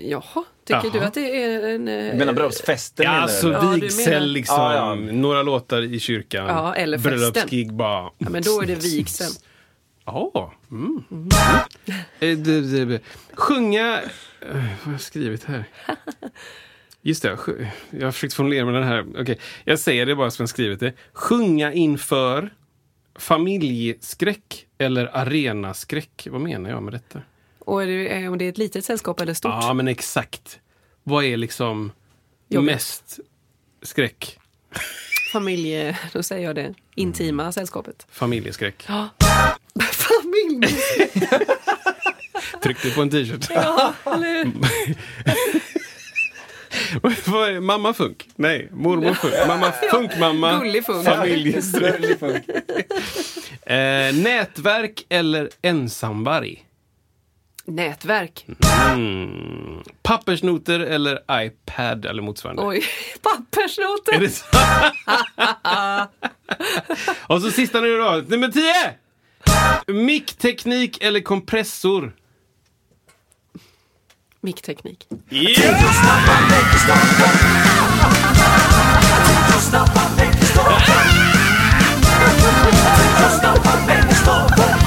[0.00, 0.90] Jaha, tycker Jaha.
[0.92, 1.88] du att det är en...
[1.88, 3.04] eh, Du menar bröllopsfesten?
[3.04, 3.52] Ja, alltså?
[3.52, 4.56] Ja, vigsel liksom.
[4.56, 4.94] Ja, ja.
[4.94, 6.46] Några låtar i kyrkan.
[6.46, 7.18] Ja, eller festen.
[7.18, 8.10] Bröllopsgig bara.
[8.18, 9.30] Ja, men då är det vigseln.
[10.04, 10.52] Ja.
[10.70, 11.04] Mm.
[12.20, 13.00] Eh, det- det-
[13.34, 14.00] Sjunga...
[14.40, 15.64] eh, Vad har jag skrivit här?
[17.02, 17.38] Just det,
[17.90, 19.04] jag har försökt formulera med den här.
[19.20, 20.92] Okej, jag säger det bara som jag skrivit det.
[21.12, 22.50] Sjunga inför
[23.18, 26.28] familjeskräck eller arenaskräck.
[26.30, 27.22] Vad menar jag med detta?
[27.68, 29.52] Och är det, eh, om det är ett litet sällskap eller stort?
[29.62, 30.58] Ja, men exakt.
[31.02, 31.92] Vad är liksom
[32.48, 32.66] Jobbigt.
[32.74, 33.18] mest
[33.82, 34.38] skräck?
[35.32, 35.98] Familje...
[36.12, 36.74] Då säger jag det.
[36.94, 38.06] Intima sällskapet.
[38.10, 38.82] Familjeskräck.
[39.92, 40.68] Familje...
[42.62, 43.46] Tryck dig på en t-shirt.
[43.50, 43.94] Ja,
[47.60, 48.28] mamma Funk?
[48.36, 49.34] Nej, mormor Funk.
[49.46, 50.12] Mamma funk.
[51.04, 52.00] Familjeskräck.
[52.00, 52.44] Gullig funk.
[53.66, 56.67] Eh, nätverk eller ensamvarg?
[57.68, 58.46] Nätverk.
[58.92, 59.82] Mm.
[60.02, 62.62] Pappersnoter eller iPad eller motsvarande?
[62.62, 62.84] Oj,
[63.22, 64.12] pappersnoter.
[64.12, 64.44] Är det så?
[67.34, 68.22] Och så sista nu då.
[68.28, 69.94] Nummer 10!
[69.94, 72.12] Mickteknik eller kompressor?
[74.40, 75.06] Mickteknik.
[75.30, 75.82] Yeah!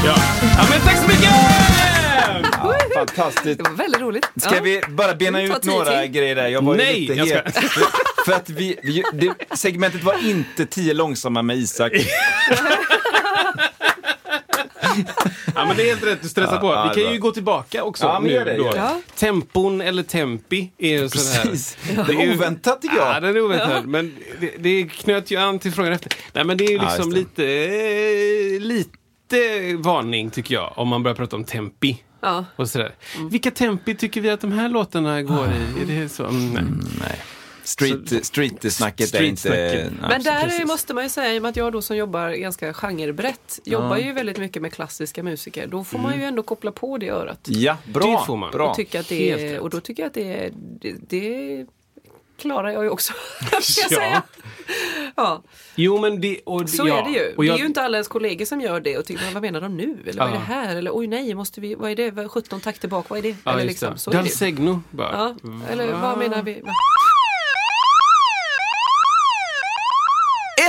[0.04, 0.16] Ja.
[0.58, 1.71] ja, men tack så mycket!
[3.08, 3.58] Fantastiskt.
[3.64, 4.26] Det var väldigt roligt.
[4.36, 4.62] Ska Ja.
[4.62, 6.12] vi bara bena ut tio några till.
[6.12, 6.48] grejer där?
[6.48, 7.56] Jag var ju Nej, lite jag ska- het.
[8.26, 11.92] För att vi, vi det, segmentet var inte tio långsamma med Isak.
[15.56, 16.68] Ja, men det är helt rätt, du stressar Ja, på.
[16.68, 18.06] ja, Vi kan ju gå tillbaka också.
[18.06, 18.72] Ja, nu det, då.
[18.76, 19.02] Ja.
[19.16, 21.44] Tempon eller tempi är ju sån här...
[21.52, 21.78] Precis.
[22.08, 23.24] Det är oväntat tycker Ja, jag.
[23.24, 23.86] den är oväntad.
[23.88, 26.12] Men det, det knöt ju an till frågan efter.
[26.34, 28.96] Nej, men det är ju Ja, liksom lite, eh, lite
[29.78, 31.98] varning tycker jag om man börjar prata om tempi.
[32.22, 32.46] Ja.
[32.56, 32.96] Och sådär.
[33.32, 35.82] Vilka tempi tycker vi att de här låtarna går i?
[35.82, 36.26] Är det så?
[36.26, 36.64] Mm, nej.
[37.00, 37.20] Nej.
[37.64, 39.74] Street, street-snacket är Street-snacket.
[39.74, 39.94] inte...
[40.02, 40.68] nej, Men där precis.
[40.68, 43.98] måste man ju säga, i och med att jag då som jobbar ganska genrebrett, jobbar
[43.98, 47.40] ju väldigt mycket med klassiska musiker, då får man ju ändå koppla på det örat.
[47.44, 48.20] Ja, bra.
[48.20, 48.52] Det får man.
[48.52, 48.70] Bra.
[48.70, 51.66] Och, tycka att det är, och då tycker jag att det är, det, det
[52.42, 53.14] klarar jag ju också.
[53.62, 53.98] ska jag Ja.
[53.98, 54.22] säga.
[55.16, 55.44] Ja,
[55.76, 56.40] Jo, men det...
[56.46, 56.98] Och, så ja.
[57.00, 57.36] är det ju.
[57.36, 59.34] Och Det jag, är ju inte alla ens kollegor som gör det och tycker, "Men
[59.34, 59.98] vad menar de nu?
[60.08, 60.76] Eller vad är det här?
[60.76, 62.12] Eller oj nej, måste vi, vad är det?
[62.12, 63.36] Vad- 17 takter bak, vad är det?
[63.44, 64.00] ja, Eller liksom, det.
[64.00, 64.24] så är det ju.
[64.24, 65.12] Dalsegno bara.
[65.44, 66.62] Ja, eller vad menar vi?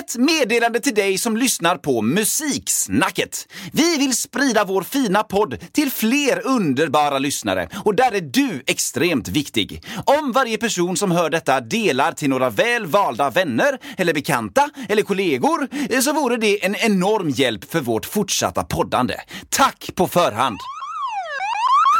[0.03, 3.49] Ett meddelande till dig som lyssnar på Musiksnacket.
[3.73, 9.29] Vi vill sprida vår fina podd till fler underbara lyssnare och där är du extremt
[9.29, 9.83] viktig.
[10.05, 15.03] Om varje person som hör detta delar till några väl valda vänner eller bekanta eller
[15.03, 19.15] kollegor eh, så vore det en enorm hjälp för vårt fortsatta poddande.
[19.49, 20.59] Tack på förhand!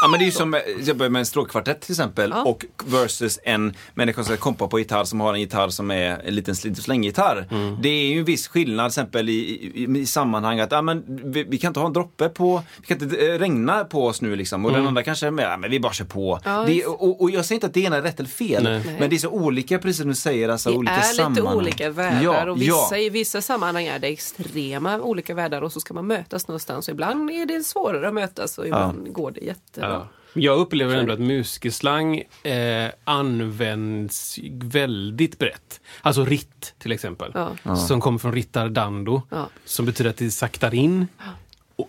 [0.03, 2.65] Ja men det är ju som, eh, jag börjar med en stråkkvartett till exempel och
[2.85, 6.35] versus en människa som ska kompa på gitarr som har en gitarr som är en
[6.35, 7.47] liten slit och slänggitarr.
[7.83, 9.33] Det är ju en viss skillnad till exempel i,
[9.75, 12.87] i, i sammanhang att ja, men vi, vi kan inte ha en droppe på, vi
[12.87, 15.57] kan inte eh, regna på oss nu liksom och den andra kanske är med, ja,
[15.57, 16.41] men vi bara kör på.
[16.45, 18.97] Ja, det, och, och jag säger inte att det ena är rätt eller fel, Nej.
[19.01, 21.91] men det är så olika precis som du säger, alltså Det olika är lite olika
[21.91, 22.99] världar Ja, och vissa, ja.
[22.99, 26.89] i vissa sammanhang är det extrema olika världar och så ska man mötas någonstans.
[26.89, 29.92] Och ibland är det svårare att mötas och ibland går det jättebra.
[29.93, 30.09] Ja.
[30.35, 35.81] Jag upplever ändå att musikerslang eh, används väldigt brett.
[36.01, 37.33] Alltså ritt till exempel.
[37.63, 37.77] Ja.
[37.77, 39.23] Som kommer från rittardando.
[39.31, 39.49] Ja.
[39.65, 41.07] Som betyder att det saktar in.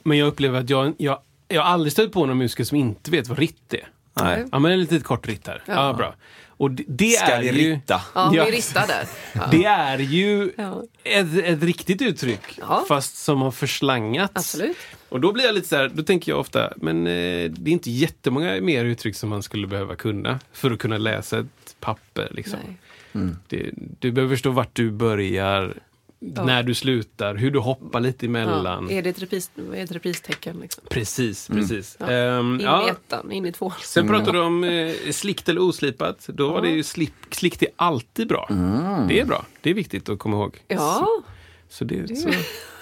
[0.03, 3.11] Men jag upplever att jag, jag, jag har aldrig stött på någon musiker som inte
[3.11, 3.87] vet vad ritt är.
[4.13, 4.45] Nej.
[4.51, 5.63] Ja men ett litet kort ritt här.
[5.65, 5.93] Ja.
[5.93, 6.15] bra.
[6.63, 7.75] Och det, det Ska är vi ju...
[7.75, 8.01] ritta?
[8.15, 9.05] Ja, vi ristar där.
[9.33, 9.47] Ja.
[9.51, 10.83] Det är ju Ja.
[11.03, 12.85] ett, ett riktigt uttryck, Ja.
[12.87, 14.31] fast som har förslangats.
[14.35, 14.77] Absolut.
[15.09, 17.73] Och då blir jag lite så här, då tänker jag ofta, men eh, det är
[17.73, 22.27] inte jättemånga mer uttryck som man skulle behöva kunna för att kunna läsa ett papper.
[22.31, 22.59] Liksom.
[23.11, 23.29] Nej.
[23.47, 25.73] Det, du behöver förstå vart du börjar,
[26.25, 28.87] när du slutar, hur du hoppar lite emellan.
[28.89, 28.95] Ja.
[28.97, 30.57] Är det ett, repris, är ett repristecken?
[30.59, 30.83] Liksom?
[30.89, 31.97] Precis, precis.
[31.99, 32.11] Ja.
[32.11, 32.89] Ehm, In i ja.
[32.89, 33.73] ettan, in i tvåan.
[33.83, 36.27] Sen pratade du om eh, slickt eller oslipat.
[36.27, 38.47] Då var det ju slip, slickt är alltid bra.
[39.09, 39.45] Det är bra.
[39.61, 40.63] Det är viktigt att komma ihåg.
[40.67, 41.07] Ja,
[41.69, 42.27] Så det, så,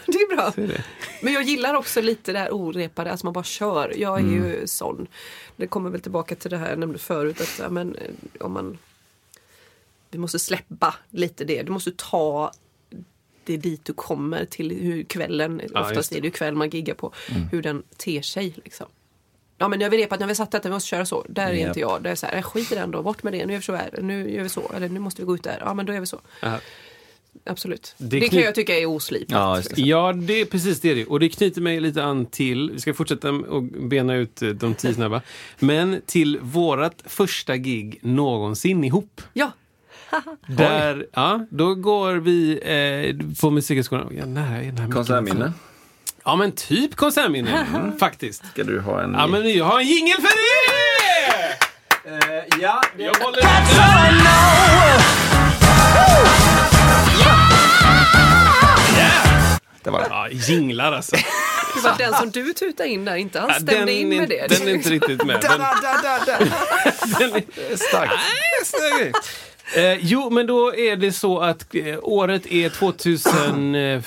[0.06, 0.52] det är bra.
[0.52, 0.84] så är det.
[1.22, 3.94] Men jag gillar också lite det här orepade, alltså man bara kör.
[3.98, 4.34] Jag är Mm.
[4.36, 5.08] ju sån.
[5.56, 8.02] Det kommer väl tillbaka till det här jag nämnde förut, att ja, men, eh,
[8.46, 8.78] om man...
[10.12, 11.64] Vi måste släppa lite det.
[11.64, 12.52] Du måste ta
[13.44, 16.12] det dit du kommer till hur kvällen, Ja, oftast.
[16.12, 16.18] Mm.
[16.18, 17.14] är det ju kväll man giggar på,
[17.52, 18.54] hur den ter sig.
[18.64, 18.88] Liksom.
[19.58, 21.26] Ja men jag vill repa, när vi satt detta, vi måste köra så.
[21.30, 21.68] Där är Japp.
[21.68, 22.04] inte jag.
[22.04, 23.66] Där är så här, "Äh, skit i den då, bort med det, nu gör vi
[23.66, 25.86] så här, nu gör vi så, eller nu måste vi gå ut där, ja men
[25.86, 26.20] då gör vi så.
[26.42, 26.60] Ja.
[27.46, 27.96] Absolut.
[27.98, 29.32] Det Det, kan jag tycka är oslipat.
[29.32, 29.82] Ja, det.
[29.82, 30.90] Ja, det är precis det.
[30.92, 31.06] är det.
[31.06, 34.76] Och det knyter mig lite an till, vi ska fortsätta och bena ut eh, de
[34.76, 35.22] tio snabba,
[35.60, 39.22] men till vårat första gig någonsin ihop.
[39.34, 39.52] Ja,
[40.48, 44.08] Där, ja, då går vi eh, på Musikhögskolan.
[44.18, 45.54] Ja, den här Konsertminne?
[46.26, 47.66] Ja, men typ konsertminne,
[48.00, 48.46] faktiskt.
[48.46, 49.14] Ska du ha en...
[49.14, 51.52] Ja, men jag har en jingel för det!
[52.10, 53.42] Eh, ja, det Jag håller...
[59.84, 60.08] det var det.
[60.10, 61.16] Ja, jinglar alltså.
[61.76, 64.30] det var den som du tutade in där inte alls Ja, stämde in är- med
[64.30, 64.48] det.
[64.48, 65.42] Den är inte riktigt med.
[65.42, 65.60] Den,
[67.20, 68.14] den är, Starkt.
[68.14, 69.12] Nej,
[69.76, 73.76] Eh, jo, men då är det så att eh, året är 2000...
[73.76, 74.02] Eh,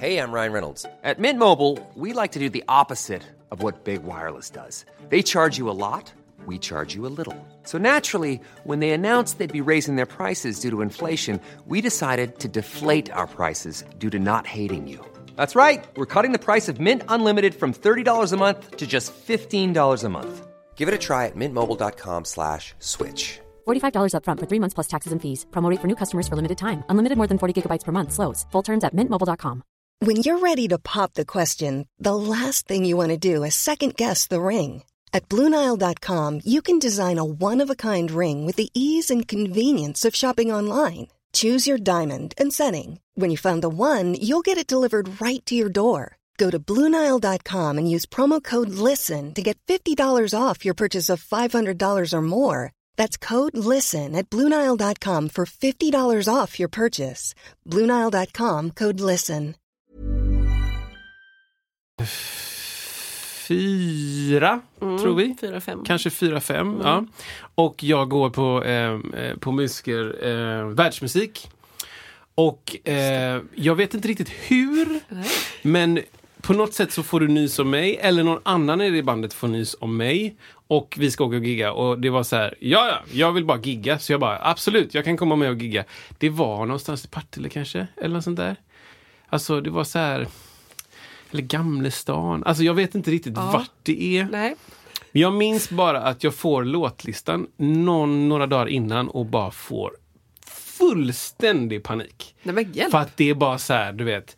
[0.00, 0.86] Hey, I'm Ryan Reynolds.
[1.04, 4.86] At Mint Mobile, we like to do the opposite of what Big Wireless does.
[5.10, 6.10] They charge you a lot,
[6.46, 7.36] we charge you a little.
[7.64, 12.38] So naturally, when they announced they'd be raising their prices due to inflation, we decided
[12.38, 15.04] to deflate our prices due to not hating you.
[15.36, 15.84] That's right.
[15.96, 20.08] We're cutting the price of Mint Unlimited from $30 a month to just $15 a
[20.08, 20.46] month.
[20.80, 23.40] Give it a try at mintmobile.com slash switch.
[23.68, 25.44] $45 upfront for three months plus taxes and fees.
[25.50, 26.82] Promo rate for new customers for limited time.
[26.88, 28.12] Unlimited more than 40 gigabytes per month.
[28.12, 28.46] Slows.
[28.52, 29.62] Full terms at mintmobile.com.
[30.06, 33.54] When you're ready to pop the question, the last thing you want to do is
[33.54, 34.82] second guess the ring.
[35.12, 39.28] At Bluenile.com, you can design a one of a kind ring with the ease and
[39.28, 41.08] convenience of shopping online.
[41.32, 43.00] Choose your diamond and setting.
[43.20, 46.16] When you find the one, you'll get it delivered right to your door.
[46.40, 51.22] Go to Bluenile.com and use promo code LISTEN to get $50 off your purchase of
[51.22, 52.72] $500 or more.
[52.96, 57.34] That's code LISTEN at Bluenile.com for $50 off your purchase.
[57.68, 59.54] Bluenile.com code LISTEN.
[63.46, 65.34] Fyra, tror vi.
[65.40, 65.84] Fyra, fem.
[65.84, 66.80] Kanske fyra, fem.
[66.82, 67.04] Ja.
[67.54, 71.50] Och jag går på, eh, eh, på musiker, eh, världsmusik.
[72.34, 75.00] Och eh, jag vet inte riktigt hur,
[75.62, 76.00] men
[76.42, 79.32] på något sätt så får du nys om mig, eller någon annan i det bandet
[79.32, 80.36] får nys om mig.
[80.52, 81.72] Och vi ska åka och gigga.
[81.72, 83.98] Och det var så här, ja, ja, jag vill bara gigga.
[83.98, 85.84] Så jag bara, absolut, jag kan komma med och gigga.
[86.18, 88.56] Det var någonstans i Partille kanske, eller något sånt där.
[89.28, 90.26] Alltså, det var så här...
[91.32, 92.44] Eller Gamlestan.
[92.44, 93.50] Alltså jag vet inte riktigt Ja.
[93.52, 94.28] vart det är.
[94.32, 94.54] Nej.
[95.12, 99.92] Men Jag minns bara att jag får låtlistan någon, några dagar innan och bara får
[100.46, 102.34] fullständig panik.
[102.42, 102.88] Nej.
[102.90, 104.36] För att det är bara så här, du vet.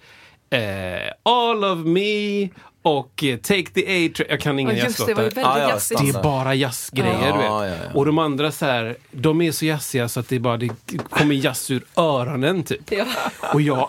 [0.53, 2.49] Eh, All of me
[2.83, 4.27] och eh, Take the A-Train.
[4.31, 5.43] Jag kan inga Ja, just det, var ju jazzlåtar.
[5.43, 6.01] väldigt Ja, ja, jazzigt.
[6.01, 7.47] Det är bara jazzgrejer, Ja, du vet.
[7.47, 7.75] ja, ja.
[7.95, 10.69] Och de andra så här, de är så jazziga så att det bara det
[11.11, 12.93] kommer jazz ur öronen typ.
[12.93, 13.05] Ja.
[13.53, 13.89] Och jag,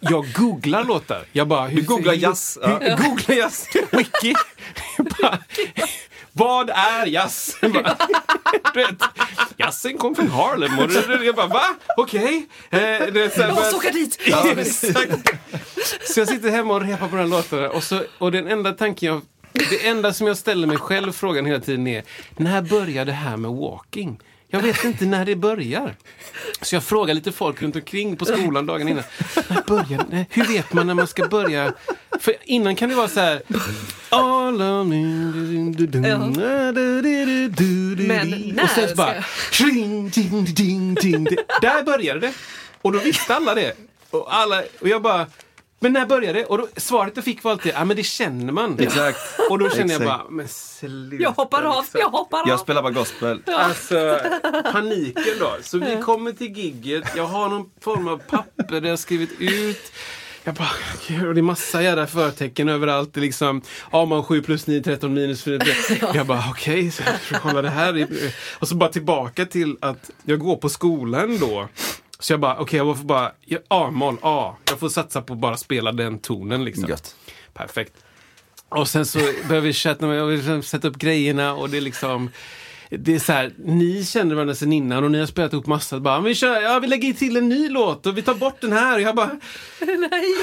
[0.00, 1.24] jag googlar låtar.
[1.32, 2.78] Jag bara, hur, Du googlar hur- jazz, ja.
[2.80, 3.66] Hur, googlar jazz.
[3.92, 4.34] Wiki.
[4.98, 5.38] Jag bara,
[6.32, 7.56] vad är jazz?
[8.74, 8.96] Jag
[9.56, 10.78] jazzen kom från Harlem.
[10.78, 11.64] Och jag bara, va?
[11.96, 12.46] Okej.
[12.70, 14.18] Eh, här, Låt oss bara- åka dit!
[14.26, 14.44] Ja.
[16.04, 19.08] Så jag sitter hemma och repar på den låten och, så, och den enda tanken
[19.08, 19.20] jag
[19.52, 22.02] det enda som jag ställer mig själv frågan hela tiden är
[22.36, 24.20] när börjar det här med walking?
[24.54, 25.94] Jag vet inte när det börjar.
[26.62, 29.04] Så jag frågar lite folk runt omkring på skolan dagen innan.
[29.48, 30.26] När börjar?
[30.30, 31.72] Hur vet man när man ska börja?
[32.20, 33.42] För innan kan det vara så här...
[34.08, 34.96] All of me,
[35.76, 36.18] du- du- Ja.
[38.08, 39.24] Men när Och sen så bara...
[39.52, 41.24] Tring, ding, ding, ding.
[41.24, 42.32] Det- Där började det.
[42.82, 43.72] Och då visste alla det.
[44.10, 45.26] Och, alla, och jag bara...
[45.82, 46.44] Men när började det?
[46.44, 48.78] Och då, svaret jag fick var alltid, ja men det känner man.
[48.78, 49.18] Exakt.
[49.50, 51.22] Och då kände jag bara, men sluta.
[51.22, 52.00] Jag hoppar av, liksom.
[52.00, 52.48] jag hoppar av.
[52.48, 53.42] Jag spelar bara gospel.
[53.46, 54.18] Alltså,
[54.72, 55.56] paniken då.
[55.62, 57.04] Så vi kommer till gigget.
[57.16, 59.92] Jag har någon form av papper där jag har skrivit ut.
[60.44, 60.70] Jag bara,
[61.08, 63.16] gud, och det är massa jävla förtecken överallt.
[63.16, 65.58] Liksom, ja man 7 plus 9, 13 minus 4.
[66.14, 68.08] Jag bara, okej, så jag kolla det här.
[68.58, 71.68] Och så bara tillbaka till att jag går på skolan då.
[72.22, 73.32] Så jag bara, okej, jag får bara,
[73.68, 74.56] A-moll, A.
[74.68, 76.88] Jag får satsa på att bara spela den tonen liksom.
[76.88, 77.16] Gött.
[77.54, 77.92] Perfekt.
[78.68, 81.76] Och sen så börjar vi chatta med, och vi liksom sätta upp grejerna och det
[81.76, 82.30] är liksom
[82.98, 86.00] det är så här, ni känner varandra sedan innan och ni har spelat ihop massa.
[86.00, 88.72] Bara, vi, kör, ja, vi lägger till en ny låt och vi tar bort den
[88.72, 88.94] här.
[88.94, 89.26] Och jag bara,
[89.80, 90.34] Nej.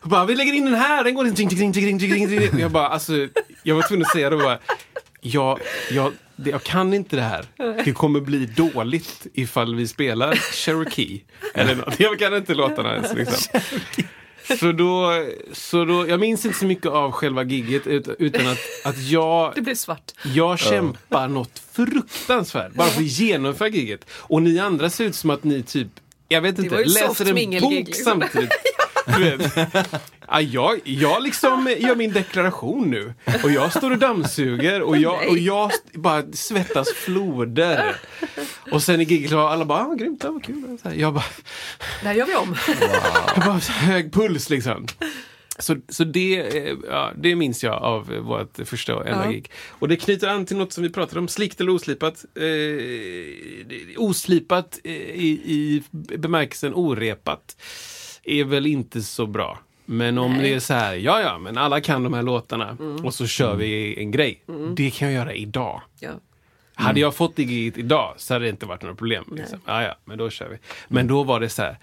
[0.00, 1.34] och bara, vi lägger in den här, den går in.
[1.34, 2.54] Ting, ting, ting, ting, ting.
[2.54, 3.12] Och jag bara, alltså,
[3.62, 4.58] jag var tvungen att säga det bara.
[5.26, 5.58] Jag,
[5.90, 7.46] jag, det, jag kan inte det här.
[7.84, 11.22] Det kommer bli dåligt ifall vi spelar Cherokee.
[11.54, 12.00] Eller något.
[12.00, 13.14] Jag kan inte låtarna ens.
[13.14, 13.60] Liksom.
[14.58, 15.10] Så då,
[15.52, 19.52] så då, jag minns inte så mycket av själva gigget ut- utan att, att jag,
[19.54, 20.12] Det blev svart.
[20.34, 24.10] jag kämpar något fruktansvärt bara för att genomföra gigget.
[24.10, 25.88] Och ni andra ser ut som att ni typ,
[26.28, 28.04] jag vet inte, läser en bok liksom.
[28.04, 28.50] samtidigt.
[29.06, 29.56] Du vet.
[30.28, 33.14] Ja, jag, jag liksom gör min deklaration nu.
[33.44, 37.96] Och jag står och dammsuger och jag, och jag bara svettas floder.
[38.70, 40.78] Och sen i giget var alla bara, ah, grymt, det var kul.
[40.82, 41.24] Så här, Jag bara,
[42.02, 42.56] Det här gör vi om.
[43.36, 44.86] jag bara hög puls liksom.
[45.58, 49.30] Så, så det, eh, ja, det minns jag av vårt första och enda Ja.
[49.30, 49.50] gig.
[49.68, 52.24] Och det knyter an till något som vi pratade om, slikt eller oslipat.
[52.34, 52.44] Eh,
[53.96, 55.82] oslipat eh, i, i
[56.18, 57.56] bemärkelsen orepat
[58.24, 59.58] är väl inte så bra.
[59.86, 60.42] Men om Nej.
[60.42, 63.54] det är så här, ja ja, men alla kan de här låtarna och så kör
[63.54, 64.42] vi en grej.
[64.76, 65.82] Det kan jag göra idag.
[66.00, 66.10] Ja.
[66.74, 69.24] Hade jag fått det giget idag så hade det inte varit några problem.
[69.36, 69.60] Liksom.
[69.66, 70.56] Ja, ja, men då kör vi.
[70.88, 71.78] Men då var det så här,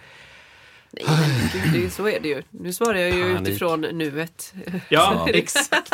[0.93, 2.41] Nej, men gud, det är, så är det ju.
[2.49, 3.49] Nu svarar jag ju Panik.
[3.49, 4.54] utifrån nuet.
[4.89, 5.93] Ja, exakt.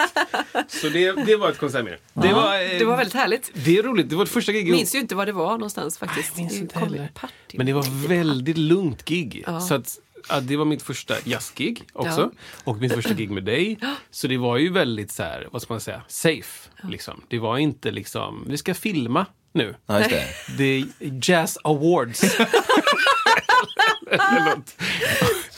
[0.68, 1.98] Så det, det var ett konsertminne.
[2.14, 3.52] Det, var, eh, Det var väldigt härligt.
[3.54, 4.10] det är roligt.
[4.10, 4.72] Det var ett första gig.
[4.72, 6.36] Minns ju inte var det var någonstans faktiskt.
[6.38, 7.10] Nej, jag minns inte heller.
[7.54, 9.44] Men det var väldigt lugnt gig.
[9.48, 9.60] Ja.
[9.62, 12.22] Så att, ja, det var mitt första jazzgig också.
[12.22, 12.32] Ja.
[12.64, 13.80] Och mitt första gig med dig.
[14.12, 16.70] Så det var ju väldigt så här, vad ska man säga, safe.
[16.90, 17.22] Liksom.
[17.28, 19.76] Det var inte liksom, vi ska filma nu.
[19.86, 20.26] Ja, just det.
[20.58, 20.86] Det är
[21.22, 22.24] Jazz Awards.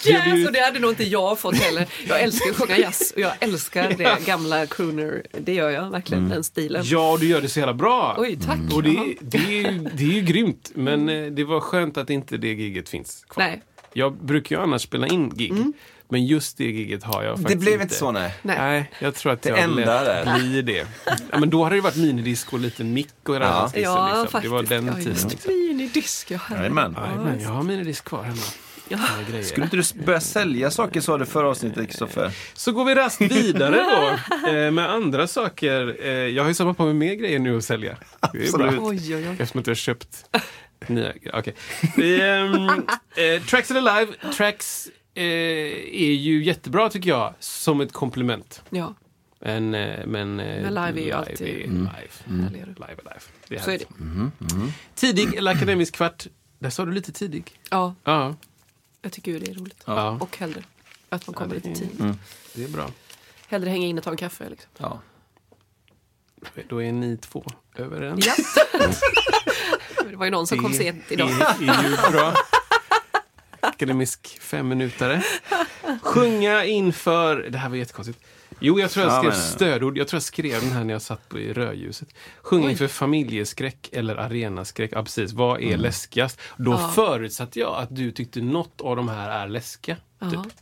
[0.03, 1.87] Jazz, och det hade nog inte jag fått heller.
[2.07, 5.23] Jag älskar att sjunga jazz och jag älskar det gamla crooner.
[5.31, 6.81] Det gör jag verkligen, den stilen.
[6.85, 8.15] Ja, du gör det så jävla bra.
[8.17, 8.59] Oj, tack.
[8.73, 12.09] Och det, det, är ju, det är ju grymt, men eh, det var skönt att
[12.09, 13.43] inte det giget finns kvar.
[13.43, 13.61] Nej.
[13.93, 15.53] Jag brukar ju annars spela in gig,
[16.09, 18.35] men just det giget har jag Det faktiskt blev inte så nej.
[18.41, 18.91] Nej.
[18.99, 20.87] Jag tror att Det jag enda lätt blir det.
[21.31, 23.39] Ja, men då hade det varit minidisco och liten mick och Ja.
[23.73, 24.27] ja, Ja, liksom.
[24.27, 24.43] faktiskt.
[24.43, 25.11] Det var den ja, tiden.
[25.13, 25.53] just Liksom.
[25.53, 26.39] Minidisk, ja.
[26.51, 26.95] Jajamän.
[27.05, 28.41] Jajamän, jag har minidisk kvar hemma.
[29.29, 29.43] Grejer.
[29.43, 32.31] Skulle inte du börja sälja saker sa du förra avsnittet Kristoffer?
[32.53, 35.97] Så går vi raskt vidare då eh, med andra saker.
[36.01, 37.97] Eh, jag har ju samlat på mig mer grejer nu att sälja.
[38.19, 38.79] Absolut.
[38.79, 39.25] Oj, oj, oj.
[39.39, 40.25] Eftersom att jag har köpt
[40.87, 41.35] nya grejer.
[41.39, 41.55] Okej.
[41.95, 42.67] Vi, ehm,
[43.37, 44.13] eh, Tracks Alive.
[44.37, 48.61] Tracks eh, är ju jättebra tycker jag, som ett komplement.
[48.69, 48.93] Ja,
[49.41, 51.77] Men, men, Men live är ju alltid- Är Mm.
[51.81, 52.43] live.
[52.43, 52.67] härligare.
[52.69, 53.19] live är live.
[53.47, 53.85] Det är Så är det.
[54.95, 56.27] Tidig eller akademisk kvart.
[56.59, 57.51] Där sa du lite tidig.
[57.71, 58.35] Ja, Ja,
[59.01, 59.83] jag tycker ju det är roligt.
[59.85, 60.17] ja.
[60.21, 60.63] Och hellre
[61.09, 62.17] att man kommer Ja, det lite tidigt.
[62.53, 62.91] det är bra.
[63.47, 64.49] Hellre hänga in och ta en kaffe.
[64.49, 64.69] Liksom.
[64.77, 65.01] Ja.
[66.69, 68.25] Då är ni två överens.
[68.27, 68.35] Ja.
[70.09, 71.29] det var ju någon som kom sent idag.
[71.59, 72.33] Det är ju bra.
[73.59, 75.23] Akademisk femminutare.
[76.01, 77.35] Sjunga inför...
[77.37, 78.19] Det här var jättekonstigt.
[78.59, 79.97] Jo, jag tror jag Ja, skrev stödord.
[79.97, 82.09] Jag tror jag skrev den här när jag satt på i rödljuset.
[82.41, 82.71] Sjunga Oj.
[82.71, 84.89] inför familjeskräck eller arenaskräck.
[84.93, 85.33] Ja, precis.
[85.33, 86.39] Vad är läskigast?
[86.57, 86.91] Då Ja.
[86.95, 89.97] förutsatte jag att du tyckte något av de här är läskiga.
[90.19, 90.29] Ja.
[90.31, 90.53] Typ.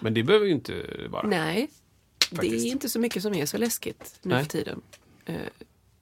[0.00, 1.26] Men det behöver ju inte vara.
[1.26, 1.70] Nej,
[2.30, 2.66] det Faktiskt.
[2.66, 4.44] är inte så mycket som är så läskigt nu Nej.
[4.44, 4.80] för tiden.
[5.26, 5.34] Eh,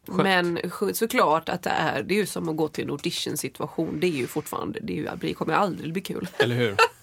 [0.09, 0.23] Skönt.
[0.23, 0.59] Men
[0.95, 4.01] såklart att det är, det är ju som att gå till en audition-situation.
[4.01, 6.29] Det är ju fortfarande, det, är ju, det kommer aldrig bli kul.
[6.39, 6.77] Eller hur?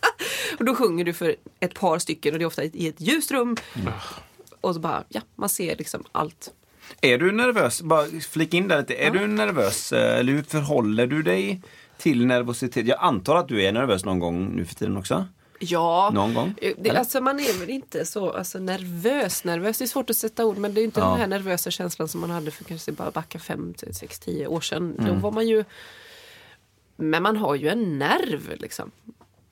[0.60, 3.32] Och då sjunger du för ett par stycken och det är ofta i ett ljust
[3.32, 3.56] rum.
[3.76, 3.94] Mm.
[4.62, 6.54] Och så bara, ja, man ser liksom allt.
[7.02, 7.82] Är du nervös?
[7.82, 8.94] Bara flika in där lite.
[8.96, 9.94] Är du nervös?
[9.94, 11.62] eh, Eller hur förhåller du dig
[11.98, 12.88] till nervositet?
[12.88, 15.28] Jag antar att du är nervös någon gång nu för tiden också?
[15.60, 16.54] Ja, Någon gång?
[16.62, 19.44] eh, det, alltså man är väl inte så alltså, nervös.
[19.44, 21.10] Nervös det är svårt att sätta ord men det är inte Ja.
[21.10, 24.62] den här nervösa känslan som man hade för kanske bara backa 5, 6, 10 år
[24.62, 24.96] sedan.
[24.98, 25.22] Då Mm.
[25.22, 25.64] var man ju...
[26.96, 28.92] Men man har ju en nerv liksom.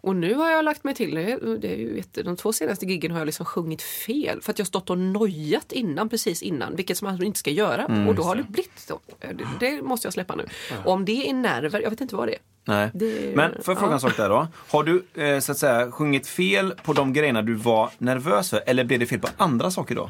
[0.05, 3.11] Och nu har jag lagt mig till, det är ju jätte, de två senaste giggen
[3.11, 4.41] har jag liksom sjungit fel.
[4.41, 7.85] För att jag stått och nojat innan, precis innan, vilket man inte ska göra.
[7.85, 8.99] Mm, och då har det blivit så.
[9.19, 10.45] Det, det måste jag släppa nu.
[10.85, 12.39] Och om det är nerver, jag vet inte vad det är.
[12.65, 12.89] Nej.
[12.93, 13.93] Det- Men får jag fråga ja.
[13.93, 14.47] en sak där då?
[14.69, 18.63] Har du eh, så att säga sjungit fel på de grejerna du var nervös för?
[18.65, 20.09] Eller blev det fel på andra saker då?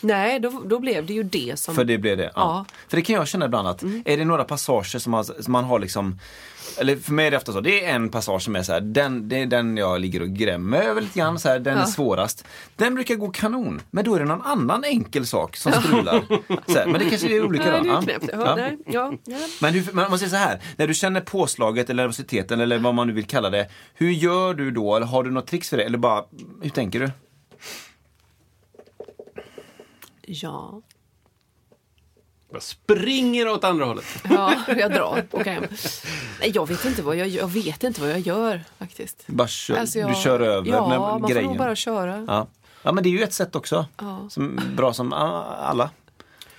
[0.00, 1.74] Nej, då, då blev det ju det som...
[1.74, 2.32] För det blev det?
[2.34, 2.52] Ja.
[2.54, 2.64] Mm.
[2.88, 5.64] För det kan jag känna ibland att, är det några passager som man, som man
[5.64, 6.18] har liksom
[6.78, 8.80] eller för mig är det ofta så, det är en passage som är så här,
[8.80, 11.80] den, det är den jag ligger och grämmer över lite grann, så här, den är
[11.80, 11.86] Ja.
[11.86, 12.44] svårast.
[12.76, 16.24] Den brukar gå kanon, men då är det någon annan enkel sak som strular.
[16.72, 18.00] så här, men det kanske är olika då.
[18.00, 18.58] det är Ja.
[18.58, 18.78] Ja, Ja.
[18.86, 19.36] ja, ja.
[19.60, 23.06] Men, hur, man säger så här, när du känner påslaget eller nervositeten eller vad man
[23.06, 23.68] nu vill kalla det.
[23.94, 24.96] Hur gör du då?
[24.96, 25.82] Eller har du något tricks för det?
[25.84, 26.24] Eller bara,
[26.62, 27.10] hur tänker du?
[30.26, 30.82] ja.
[32.54, 34.04] Jag springer åt andra hållet.
[34.30, 35.64] Ja, jag drar och hem.
[36.40, 39.24] Nej, jag vet inte vad jag, jag vet inte vad jag gör faktiskt.
[39.26, 41.44] Bara kör, Alltså, jag- du kör över ja, med man får grejen?
[41.48, 42.24] nog bara köra.
[42.28, 42.46] Ja.
[42.82, 43.86] ja, men det är ju ett sätt också.
[44.00, 44.26] Ja.
[44.30, 45.90] Som, bra som alla.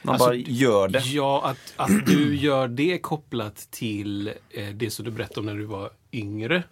[0.01, 0.99] Man Alltså, bara gör det.
[0.99, 5.55] Ja, att, att du gör det kopplat till eh, det som du berättade om när
[5.55, 6.63] du var yngre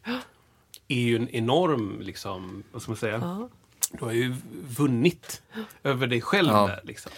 [0.88, 3.18] är ju en enorm, liksom, vad ska man säga?
[3.22, 3.50] Ja.
[3.92, 4.36] Du har ju
[4.78, 5.42] vunnit
[5.84, 6.68] över dig själv Ja.
[6.68, 6.82] där.
[6.84, 7.12] Liksom.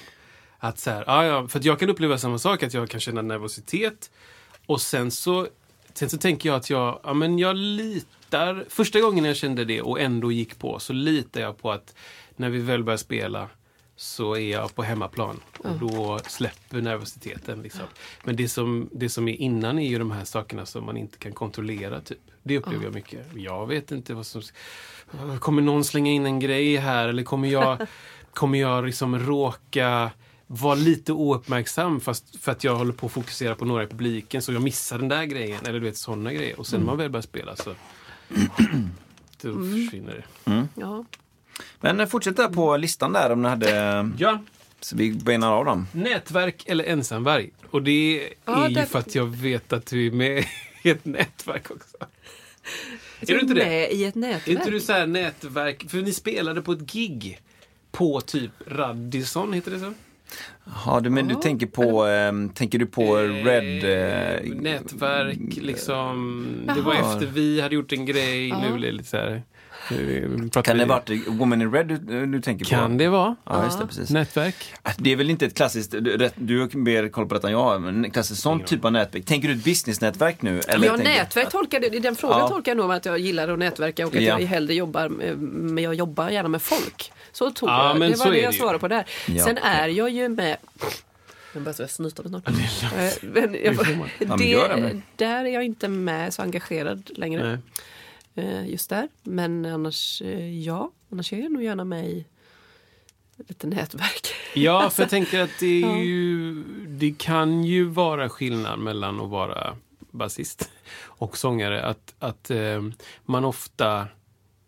[0.66, 3.00] Att så här, ja, ja, för att jag kan uppleva samma sak, att jag kan
[3.00, 4.12] känna nervositet
[4.66, 5.48] och sen så,
[5.94, 8.66] sen så tänker jag att jag, ja, men jag litar.
[8.70, 11.96] Första gången jag kände det och ändå gick på så litar jag på att
[12.36, 13.50] när vi väl börjar spela
[13.96, 17.62] så är jag på hemmaplan och då släpper nervositeten.
[17.62, 17.86] Liksom.
[18.24, 21.18] Men det som, det som är innan är ju de här sakerna som man inte
[21.18, 22.02] kan kontrollera.
[22.02, 22.20] Typ.
[22.44, 23.26] Det upplever jag mycket.
[23.36, 24.42] Jag vet inte vad som...
[25.40, 27.88] Kommer någon slänga in en grej här eller kommer jag,
[28.34, 30.12] kommer jag liksom råka
[30.62, 34.42] vara lite ouppmärksam fast för att jag håller på att fokusera på några i publiken
[34.42, 35.60] så jag missar den där grejen.
[35.66, 36.60] Eller du vet sådana grejer.
[36.60, 37.76] Och sen när man väl börjar spela så
[39.42, 40.14] då försvinner
[40.46, 40.68] det.
[40.76, 41.06] Ja.
[41.82, 44.40] Men eh, fortsätt där på listan där om ni hade, Ja,
[44.80, 45.88] så vi benar av dem.
[45.92, 47.52] Nätverk eller ensamvarg?
[47.72, 47.92] Och det
[48.24, 50.46] är Ja, ju det- för att jag vet att du är med
[50.84, 51.98] i ett nätverk också.
[53.20, 53.66] Jag Är du inte det?
[53.66, 54.48] med i ett Är nätverk.
[54.48, 55.90] inte du så här nätverk?
[55.90, 57.40] För ni spelade på ett gig
[57.92, 59.94] på typ Radisson, heter det så?
[60.86, 63.84] Ja, du, men du tänker på, ehm, tänker du på Red?
[63.84, 66.46] Eh, Eh, nätverk, liksom.
[66.76, 67.14] Det var Jaha.
[67.14, 68.52] efter vi hade gjort en grej.
[68.52, 69.44] Nu blir det lite så här.
[69.92, 72.70] nu pratar kan det vi- varit Woman in Red du, du tänker på?
[72.70, 73.36] Kan det vara?
[73.46, 74.10] Ja, just det, precis.
[74.10, 74.56] Nätverk?
[74.84, 77.48] Äh, Det är väl inte ett klassiskt, du, rätt- du har mer koll på detta
[77.48, 79.26] än jag har, men klassiskt sånt typ av nätverk.
[79.26, 80.62] Tänker du ett businessnätverk nu?
[80.68, 81.96] Eller Ja, tänker- nätverk tolkar det.
[81.96, 82.48] I den frågan Ja.
[82.48, 84.40] tolkar jag nog att jag gillar att nätverka och att Ja.
[84.40, 87.12] jag hellre jobbar med, men jag jobbar gärna med folk.
[87.36, 88.00] Så tog Ja, jag.
[88.00, 89.06] men Det var det jag det svarade på där.
[89.28, 89.44] Ja.
[89.44, 90.58] Sen är jag ju med
[91.54, 92.48] jag börjar snyta mig snart.
[92.48, 97.60] Eh, men jag, det där är jag inte med så engagerad längre.
[98.34, 98.46] Nej.
[98.46, 99.08] Eh, Just där.
[99.24, 100.92] Men annars, eh, ja.
[101.12, 102.26] Annars är jag nog gärna med i
[103.48, 104.28] lite nätverk.
[104.54, 105.98] Ja, för jag tänker att det, är Ja.
[105.98, 109.76] ju, det kan ju vara skillnad mellan att vara
[110.12, 112.52] basist och sångare, att, att
[113.26, 114.08] man ofta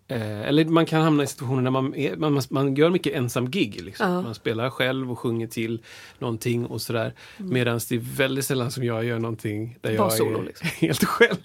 [0.10, 3.52] Eh, eller man kan hamna i situationer där man, är, man, man gör mycket ensam
[3.52, 3.82] gig.
[3.82, 4.12] Liksom.
[4.12, 4.22] Ja.
[4.22, 5.82] Man spelar själv och sjunger till
[6.20, 7.14] någonting och sådär.
[7.38, 10.68] Medan det är väldigt sällan som jag gör någonting där jag är liksom.
[10.80, 11.38] helt själv.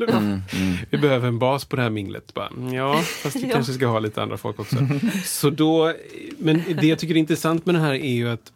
[0.90, 2.34] Vi behöver en bas på det här minglet.
[2.34, 3.54] Bara, "Mm, ja, fast vi Ja.
[3.54, 4.76] kanske ska ha lite andra folk också.
[5.24, 5.94] Så då,
[6.38, 8.52] men det jag tycker är intressant med det här är ju att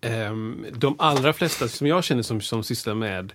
[0.00, 3.32] ehm, de allra flesta som jag känner som, som sysslar med,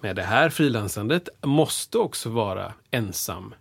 [0.00, 3.54] med det här frilansandet måste också vara ensam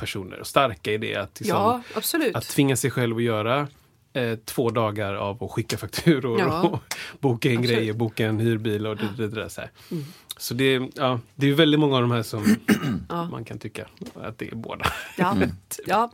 [0.00, 1.16] personer och starka i det.
[1.16, 2.36] Att, liksom, Ja, absolut.
[2.36, 3.68] att tvinga sig själv att göra
[4.12, 6.60] eh, två dagar av att skicka fakturor Ja.
[6.62, 6.78] och
[7.20, 7.78] boka in Absolut.
[7.78, 9.48] grejer, boka en hyrbil och det, det, det där.
[9.48, 9.70] Så, här.
[10.36, 12.56] så det, ja, det är väldigt många av de här som
[13.30, 14.84] man kan tycka att det är båda.
[15.18, 15.36] Ja.
[15.86, 16.10] Ja.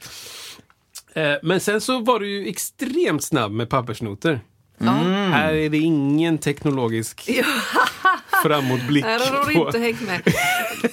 [1.14, 4.40] Eh, men sen så var du ju extremt snabb med pappersnoter.
[4.78, 4.90] Ja.
[4.92, 7.30] Här är det ingen teknologisk
[8.42, 9.04] framåtblick.
[9.04, 10.22] Nej, har på- inte hängt med.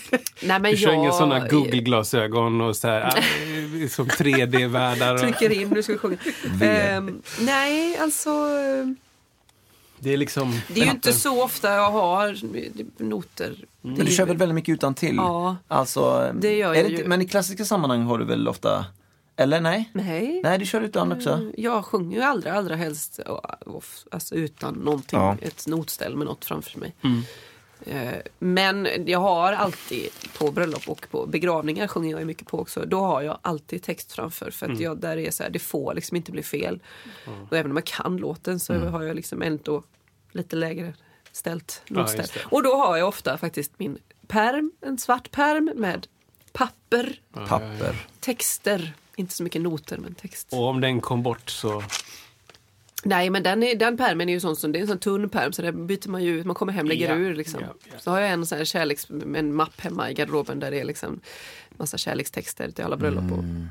[0.44, 3.02] Nej, men Du kör inga jag sådana Google-glasögon och så här,
[3.82, 5.14] äh, som 3D-världar.
[5.14, 6.18] och- trycker in, nu ska vi sjunga.
[6.62, 8.32] Ehm, nej, alltså.
[10.00, 10.62] Det är liksom...
[10.68, 12.38] Det är ju inte så ofta jag har
[13.04, 13.56] noter.
[13.82, 15.16] Men du kör väl väldigt mycket utan till?
[15.16, 15.56] Ja.
[15.68, 16.96] Alltså, Det gör är jag det ju.
[16.96, 18.86] inte, Men i klassiska sammanhang har du väl ofta,
[19.36, 19.90] eller nej?
[19.94, 20.42] Nej.
[20.44, 21.52] Nej, du kör utan också?
[21.58, 23.20] Jag sjunger ju allra, allra helst
[24.12, 25.38] alltså utan någonting, Ja.
[25.42, 26.96] ett notställ med något framför mig.
[27.02, 27.22] Mm.
[27.88, 32.86] Eh, Men jag har alltid på bröllop och på begravningar sjunger jag mycket på också.
[32.86, 34.82] Då har jag alltid text framför för att Mm.
[34.84, 36.80] jag, där är så här, det får liksom inte bli fel.
[37.50, 38.94] Och även om jag kan låten så Mm.
[38.94, 39.84] har jag liksom ändå
[40.32, 40.94] lite lägre
[41.32, 42.08] ställt Ja,
[42.50, 46.08] och då har jag ofta faktiskt min perm, en svart perm med
[46.52, 48.08] papper, Papper.
[48.20, 48.94] texter.
[49.16, 50.48] Inte så mycket noter men text.
[50.54, 51.84] Och om den kom bort så...
[53.04, 55.30] Nej men den, är, den pärmen är ju sån som, det är en sån tunn
[55.30, 57.60] pärm så där byter man ju ut, man kommer hem lägger Ja, ur liksom.
[57.62, 58.00] ja, ja.
[58.00, 60.86] Så har jag en sån här kärleks, en mapp hemma i garderoben där det är
[60.86, 61.20] liksom
[61.78, 63.32] massa kärlekstexter till alla bröllop.
[63.32, 63.68] Och Mm.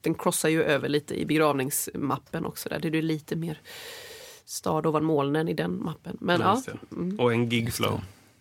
[0.00, 2.78] den krossar ju över lite i begravningsmappen också där.
[2.78, 3.60] Det är ju lite mer
[4.44, 6.16] stad ovan molnen i den mappen.
[6.20, 7.22] Men Ja, det.
[7.22, 8.00] Och en gigflow.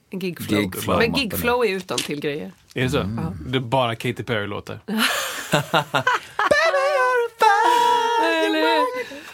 [0.09, 0.61] en gigflow.
[0.61, 0.97] Gigflow.
[0.97, 2.51] Men gigflow är utan till grejer.
[2.75, 3.05] Är det så?
[3.47, 4.79] Det är bara Katy Perry-låtar.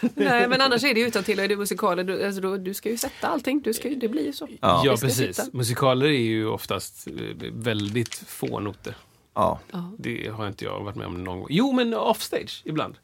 [0.16, 2.04] nej men annars är det utan till är det musikaler.
[2.04, 3.62] Du, alltså, då, du ska ju sätta allting.
[3.62, 4.48] Du ska, ju- det blir ju så.
[4.62, 5.36] Ja, ska precis.
[5.36, 5.58] sitta.
[5.58, 7.14] Musikaler är ju oftast eh,
[7.54, 8.96] väldigt få noter.
[9.34, 9.60] Ja.
[9.98, 11.48] Det har inte jag varit med om någon gång.
[11.50, 12.96] Jo, men offstage ibland.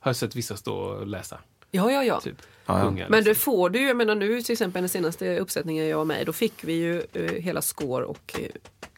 [0.00, 1.38] Har jag sett vissa stå och läsa.
[1.70, 2.20] Ja, ja, ja.
[2.20, 2.36] Typ.
[2.66, 2.82] ja.
[2.82, 3.24] Sjunga, Men liksom.
[3.24, 6.22] det får du ju, jag menar nu till exempel den senaste uppsättningen jag var med
[6.22, 8.48] i, då fick vi ju eh, hela score och eh,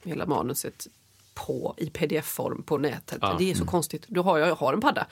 [0.04, 0.86] hela manuset
[1.46, 3.18] på, i pdf-form på nätet.
[3.20, 3.36] Ja.
[3.38, 4.04] Det är så konstigt.
[4.08, 5.06] Då har jag, jag har en padda.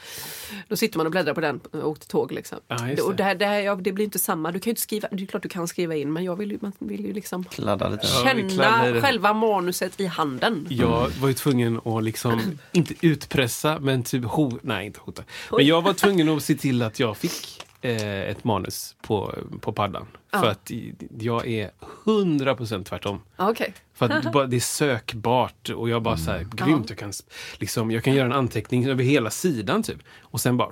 [0.69, 2.33] Då sitter man och bläddrar på den och åker tåg.
[2.33, 2.59] Liksom.
[2.69, 3.17] Ja, just och det.
[3.17, 4.53] det, här, det, här, ja, det blir inte samma.
[4.53, 6.51] Du kan ju inte skriva, det är klart du kan skriva in men jag vill
[6.53, 9.01] ju, man vill ju liksom känna det.
[9.01, 10.67] själva manuset i handen.
[10.71, 12.41] Jag var ju tvungen att liksom,
[12.73, 15.23] inte utpressa, men typ ho- nej inte hota.
[15.51, 20.07] Men jag var tvungen att se till att jag fick ett manus på, på paddan.
[20.31, 20.41] Ja.
[20.41, 20.71] För att
[21.19, 21.71] jag är
[22.05, 23.21] 100% tvärtom.
[23.37, 23.75] Okej.
[23.95, 27.13] För att det är sökbart och jag bara så här, grymt, jag kan,
[27.59, 29.99] liksom, jag kan göra en anteckning över hela sidan typ.
[30.21, 30.71] Och sen bara,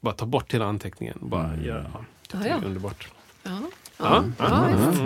[0.00, 1.18] bara ta bort hela anteckningen.
[1.20, 2.66] Bara göra, ja, det Ja, är ja.
[2.66, 3.08] underbart.
[3.42, 3.58] Ja.
[3.98, 4.24] Ja.
[4.38, 5.02] Ja, visst.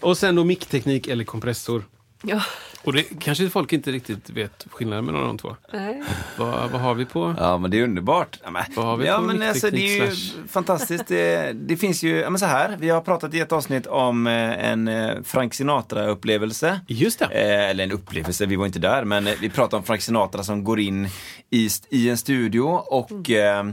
[0.00, 1.84] Och sen då mickteknik eller kompressor.
[2.26, 2.42] Ja.
[2.84, 5.56] Och det kanske folk inte riktigt vet skillnaden mellan de två.
[5.72, 6.02] Nej.
[6.38, 7.34] Vad, vad har vi på?
[7.38, 8.38] Ja men det är underbart.
[8.44, 10.10] Ja, men, Vad har vi ja, på men alltså, det är ju
[10.48, 11.06] fantastiskt.
[11.06, 14.26] Det, det finns ju, ja, men så här, vi har pratat i ett avsnitt om
[14.26, 16.80] eh, en eh, Frank Sinatra-upplevelse.
[16.86, 17.24] Just det.
[17.24, 20.44] Eh, eller en upplevelse, vi var inte där, men eh, vi pratar om Frank Sinatra
[20.44, 21.08] som går in
[21.50, 23.64] i, i en studio och eh,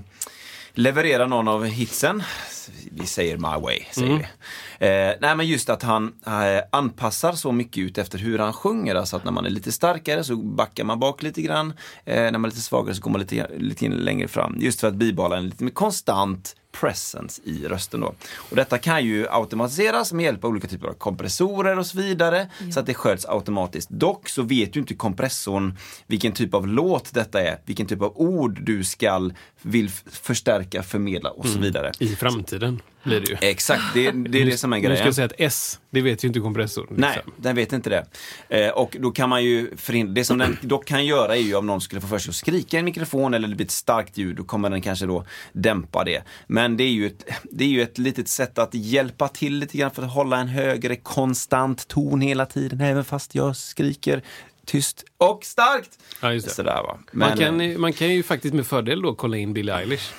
[0.74, 2.24] levererar någon av hitsen.
[2.92, 4.24] Vi säger My Way, säger vi.
[4.88, 8.96] Eh, nej men just att han eh, anpassar så mycket ut efter hur han sjunger.
[8.96, 11.74] Alltså att när man är lite starkare så backar man bak lite grann.
[12.06, 14.58] Eh, när man är lite svagare så går man lite, lite längre fram.
[14.60, 18.14] Just för att bibehålla en lite mer konstant presence i rösten då.
[18.36, 22.48] Och detta kan ju automatiseras med hjälp av olika typer av kompressorer och så vidare.
[22.74, 23.90] Så att det sköts automatiskt.
[23.90, 28.14] Dock så vet ju inte kompressorn vilken typ av låt detta är, vilken typ av
[28.16, 31.92] ord du skall vill förstärka, förmedla och så vidare.
[32.00, 32.61] I framtiden
[33.04, 33.38] blir det ju.
[33.42, 35.06] Exakt, det, det är det som är Nu ska grejen.
[35.06, 36.86] jag säga att S, det vet ju inte kompressorn.
[36.90, 37.02] liksom.
[37.02, 38.06] Nej, den vet inte det.
[38.66, 41.56] Eh, och då kan man ju förhindra, det som den dock kan göra är ju
[41.56, 43.72] om någon skulle få för sig att skrika i en mikrofon eller det blir ett
[43.72, 46.24] starkt ljud, då kommer den kanske då dämpa det.
[46.48, 49.78] Men det är ju ett, det är ju ett litet sätt att hjälpa till lite
[49.78, 54.22] grann för att hålla en högre konstant ton hela tiden, även fast jag skriker
[54.66, 56.00] tyst och starkt.
[56.22, 56.40] Ja.
[56.40, 56.98] Sådär va.
[57.12, 60.12] Man, Men, kan, eh, man kan ju faktiskt med fördel då kolla in Billie Eilish.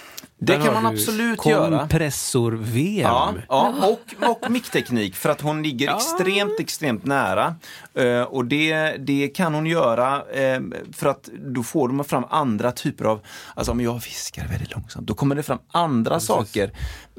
[0.45, 1.79] Det kan man absolut göra.
[1.79, 3.11] Kompressor-VM.
[3.11, 7.55] Ja, ja och, och mickteknik för att hon ligger extremt, extremt nära.
[7.95, 10.61] Eh, och det, det kan hon göra eh,
[10.93, 13.21] för att då får man fram andra typer av,
[13.55, 16.71] alltså om jag viskar väldigt långsamt, då kommer det fram andra saker.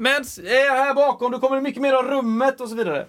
[0.03, 3.05] Men eh, här bakom, då kommer det mycket mer av rummet och så vidare.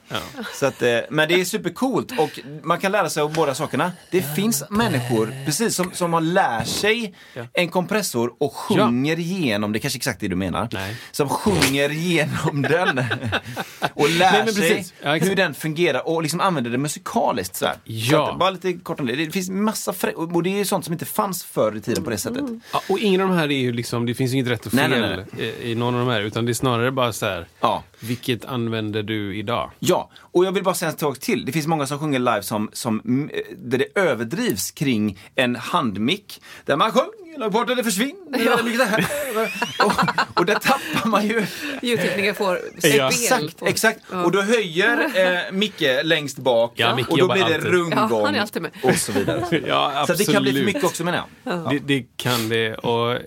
[0.54, 3.92] Så att, eh, men det är supercoolt och man kan lära sig av båda sakerna.
[4.10, 7.14] Det finns människor, precis som, som har lärt sig
[7.52, 10.96] en kompressor och sjunger igenom, det är kanske exakt det du menar, Nej.
[11.12, 13.04] som sjunger igenom den
[13.94, 14.86] och lär Nej, men sig.
[15.02, 17.56] Ja, hur den fungerar och liksom använder det musikaliskt.
[17.56, 17.76] Så här.
[17.84, 18.10] Ja.
[18.10, 19.16] Så att, bara lite kort om det.
[19.16, 22.10] Det finns massa frä- och det är sånt som inte fanns förr i tiden på
[22.10, 22.44] det sättet.
[22.72, 24.90] Ja, och ingen av de här är ju liksom, det finns inget rätt och fel
[24.90, 27.82] nej, i någon av de här, utan det är snarare bara så här, Ja.
[28.00, 29.70] vilket använder du idag?
[29.78, 31.44] Ja, och jag vill bara säga en sak till.
[31.44, 36.42] Det finns många som sjunger live som, som, eh, där det överdrivs kring en handmick.
[36.64, 38.44] Där man sjunger långt bort och det försvinner.
[38.46, 38.58] Ja.
[38.76, 39.06] så här.
[39.84, 39.92] och,
[40.40, 41.46] och där tappar man ju
[41.82, 42.78] Ljudtekniker får Ja.
[42.78, 44.00] spel Exakt, exakt.
[44.10, 44.24] Ja.
[44.24, 45.10] Och då höjer
[45.46, 47.70] eh, Micke längst bak Ja, Micke och då blir det alltid.
[47.70, 48.70] runggång Ja, han är alltid med.
[48.82, 49.44] och så vidare.
[49.66, 51.70] Ja, Så det kan bli för mycket också menar jag.
[51.70, 52.74] Det, det kan det.
[52.74, 53.18] Och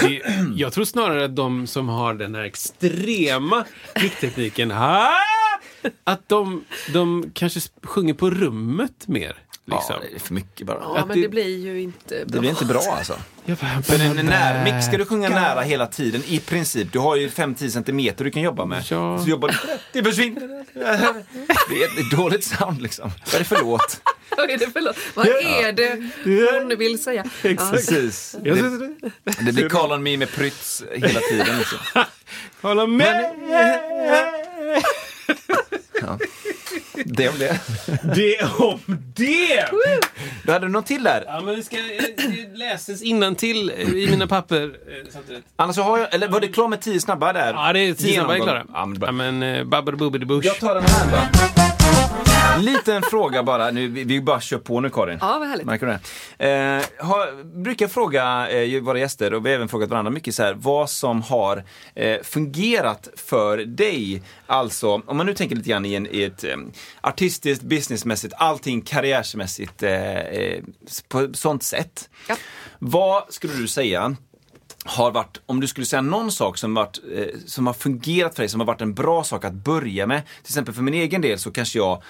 [0.00, 0.22] det,
[0.56, 3.64] jag tror snarare att de som har den här extrema
[4.02, 4.70] micktekniken,
[6.04, 9.36] att de, de kanske sjunger på rummet mer.
[9.66, 9.84] Liksom.
[9.88, 10.78] Ja, det är för mycket bara.
[10.80, 12.24] Ja, Att men det- det blir ju inte bra.
[12.26, 13.16] Det blir inte bra alltså.
[13.84, 16.92] För en närmix ska du sjunga nära hela tiden i princip.
[16.92, 18.84] Du har ju 5-10 centimeter du kan jobba med.
[18.90, 19.18] Ja.
[19.24, 19.54] Så jobbar du,
[19.92, 20.61] det försvinner.
[20.74, 23.10] Det är ett dåligt sound liksom.
[23.24, 24.00] Vad är det för låt?
[24.36, 24.96] Vad är det för låt?
[25.14, 27.24] Vad är det hon vill säga?
[27.42, 27.70] Ja.
[27.70, 28.36] Precis.
[28.42, 28.50] Det,
[29.40, 31.58] det blir Call on me med Prytz hela tiden.
[31.58, 31.78] Liksom.
[32.60, 33.32] Hålla med!
[37.04, 37.60] Det om det.
[38.14, 38.80] Det om
[39.16, 39.66] det!
[40.44, 41.24] Du hade något till där?
[41.26, 45.44] Ja, men det ska det läses innantill i mina papper eh, samtidigt.
[45.56, 47.52] Annars så har jag, eller var det klart med 10 snabba där?
[47.54, 48.64] Ja, det är tio snabba är klara.
[48.72, 50.46] Ja, men, Ja, men eh, babber bubbidi bush.
[50.46, 51.81] jag tar den här då.
[52.60, 55.18] Liten fråga bara, nu, vi, bara kör på nu Karin.
[55.20, 55.66] Ja, vad härligt.
[55.66, 55.98] Märker du
[56.38, 56.50] det?
[56.50, 60.42] Eh, har, brukar fråga eh, våra gäster, och vi har även frågat varandra mycket så
[60.42, 64.22] här, vad som har eh, fungerat för dig.
[64.46, 66.56] Alltså, om man nu tänker lite grann i, en, i ett eh,
[67.00, 70.62] artistiskt, businessmässigt, allting karriärsmässigt eh, eh,
[71.08, 72.08] på sånt sätt.
[72.28, 72.36] Ja.
[72.78, 74.16] Vad skulle du säga
[74.84, 78.42] har varit, om du skulle säga någon sak som, varit, eh, som har fungerat för
[78.42, 80.22] dig, som har varit en bra sak att börja med.
[80.26, 82.02] Till exempel för min egen del så kanske jag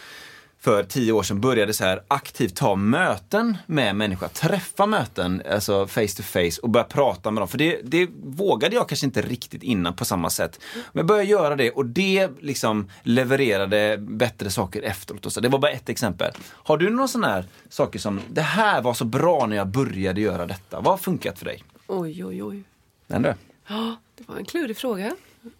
[0.62, 5.86] för tio år sedan började så här aktivt ta möten med människor, träffa möten, alltså
[5.86, 7.48] face to face och börja prata med dem.
[7.48, 10.60] För det, det vågade jag kanske inte riktigt innan på samma sätt.
[10.74, 15.26] Men jag började göra det och det liksom levererade bättre saker efteråt.
[15.26, 15.40] Och så.
[15.40, 16.32] Det var bara ett exempel.
[16.48, 20.20] Har du några sådana här saker som, det här var så bra när jag började
[20.20, 20.80] göra detta.
[20.80, 21.64] Vad har funkat för dig?
[21.86, 22.62] Oj, oj, oj.
[23.08, 23.34] Ändå?
[23.68, 25.16] Ja, det var en klurig fråga.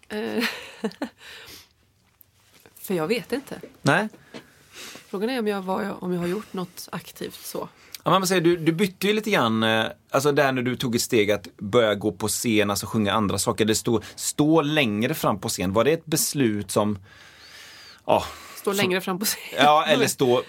[0.09, 0.45] Eh,
[2.75, 3.61] För jag vet inte.
[3.83, 4.09] Nej?
[5.13, 7.69] Frågan är om jag, var, om jag har gjort något aktivt så.
[8.05, 10.95] Ja, man säger, du, du bytte ju lite grann, eh, alltså där när du tog
[10.95, 15.15] ett steg att börja gå på scen, alltså sjunga andra saker, det stå, stå längre
[15.15, 15.73] fram på scen.
[15.73, 16.99] Var det ett beslut som,
[18.07, 18.25] ja,
[18.57, 19.41] Stå längre fram på scen.
[19.57, 20.43] ja eller stå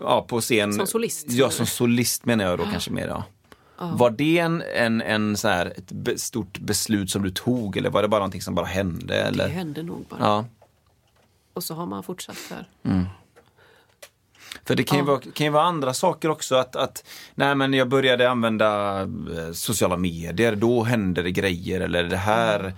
[0.00, 0.72] ja, på scen.
[0.72, 3.06] Som solist, Ja, som solist menar jag då kanske mer.
[3.06, 3.24] Ja.
[3.78, 7.90] Var det en, en, en så här, ett be, stort beslut som du tog eller
[7.90, 9.06] var det bara någonting som bara hände?
[9.06, 9.48] Det Eller?
[9.48, 10.20] hände nog bara.
[10.20, 10.44] Ja.
[11.52, 12.66] Och så har man fortsatt där.
[14.70, 15.06] För det kan ju, Ja.
[15.06, 16.54] vara, kan ju vara andra saker också.
[16.54, 17.04] Att, att
[17.34, 21.80] nej, men jag började använda eh, sociala medier, då hände det grejer.
[21.80, 22.72] Eller det här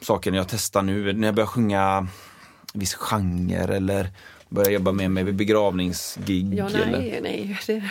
[0.00, 2.06] saken jag testar nu, när jag börjar sjunga
[2.74, 4.10] viss genre eller
[4.48, 6.54] börjar jobba med mig vid begravningsgig.
[6.54, 7.58] Ja, eller, nej, nej.
[7.66, 7.82] Det...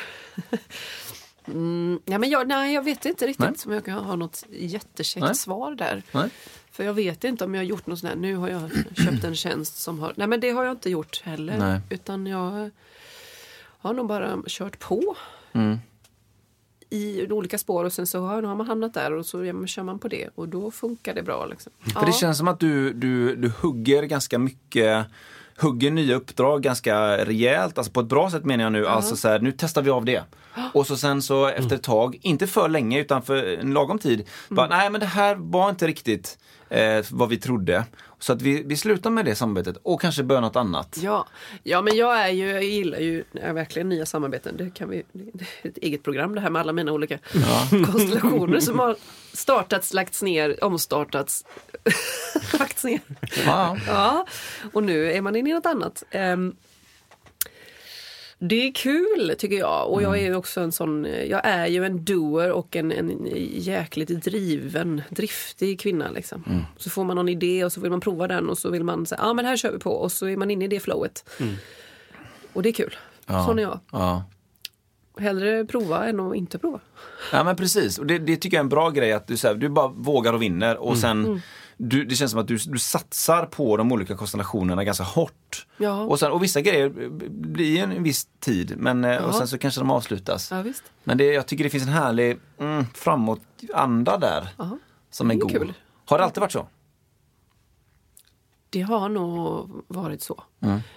[1.47, 3.55] Mm, ja, men jag, nej, jag vet inte riktigt Nej.
[3.65, 5.35] om jag kan ha något jättekäckt Nej.
[5.35, 6.03] svar där.
[6.11, 6.29] Nej?
[6.71, 9.23] För jag vet inte om jag har gjort något sånt här, nu har jag köpt
[9.23, 11.57] en tjänst som har, nej men det har jag inte gjort heller.
[11.57, 11.79] Nej.
[11.89, 12.71] Utan jag
[13.81, 15.15] har nog bara kört på.
[15.53, 15.79] Mm.
[16.89, 19.83] I olika spår och sen så har, har man hamnat där och så ja, kör
[19.83, 21.45] man på det och då funkar det bra.
[21.45, 21.71] Liksom.
[21.93, 25.07] För det känns som att du, du, du hugger ganska mycket
[25.61, 28.87] hugger nya uppdrag ganska rejält, alltså på ett bra sätt menar jag nu.
[28.87, 30.23] Alltså så här, nu testar vi av det.
[30.73, 34.27] Och så sen så efter ett tag, inte för länge utan för en lagom tid,
[34.49, 36.37] bara, nej men det här var inte riktigt
[36.69, 37.85] eh, vad vi trodde.
[38.21, 40.97] Så att vi, vi slutar med det samarbetet och kanske börjar något annat.
[41.01, 41.27] Ja,
[41.63, 44.57] ja men jag är ju, jag gillar ju ja, verkligen nya samarbeten.
[44.57, 47.17] Det, kan vi, det är ett eget program det här med alla mina olika
[47.69, 48.95] konstellationer som har
[49.33, 51.45] startats, lagts ner, omstartats,
[52.59, 52.99] lagts ner.
[53.45, 53.77] Ja.
[53.87, 54.25] Ja,
[54.73, 56.03] och nu är man inne i något annat.
[56.11, 56.55] Ehm,
[58.43, 60.25] Det är kul tycker jag och jag Mm.
[60.25, 65.01] är ju också en sån, jag är ju en doer och en, en jäkligt driven,
[65.09, 66.43] driftig kvinna liksom.
[66.49, 66.61] Mm.
[66.77, 69.05] Så får man någon idé och så vill man prova den och så vill man
[69.05, 70.79] säga, ja ah, men här kör vi på och så är man inne i det
[70.79, 71.29] flowet.
[72.53, 72.95] Och det är kul.
[73.27, 73.45] Ja.
[73.45, 73.79] Sån är jag.
[73.91, 74.23] Ja.
[75.19, 76.79] Hellre prova än att inte prova.
[77.31, 79.47] Ja men precis, och det, det tycker jag är en bra grej att du, så
[79.47, 81.39] här, du bara vågar och vinner och sen Mm.
[81.83, 85.67] Du, det känns som att du, du satsar på de olika konstellationerna ganska hårt.
[85.77, 86.01] Ja.
[86.03, 86.89] Och, sen, och vissa grejer
[87.29, 89.37] blir en, viss tid men, eh, och Ja.
[89.37, 90.51] sen så kanske de avslutas.
[90.51, 90.63] Ja.
[91.03, 94.77] Men det, jag tycker det finns en härlig mm, framåt-anda där Ja.
[95.09, 95.51] som är god.
[95.51, 95.73] kul.
[96.05, 96.67] Har det alltid varit så?
[98.69, 100.43] Det har nog varit så.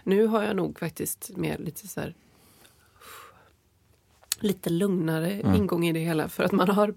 [0.04, 2.14] Nu har jag nog faktiskt mer lite så här
[4.40, 6.94] lite lugnare ingång i det hela för att man har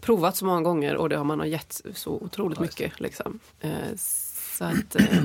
[0.00, 3.00] provat så många gånger och det har man har gett så otroligt mycket.
[3.00, 3.38] Liksom.
[3.60, 5.22] Eh, Så att, eh,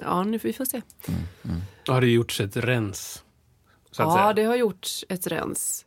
[0.00, 0.82] ja nu vi får se.
[1.86, 3.24] Har det gjorts ett rens?
[3.90, 4.32] Så att Ja, säga?
[4.32, 5.84] det har gjort ett rens.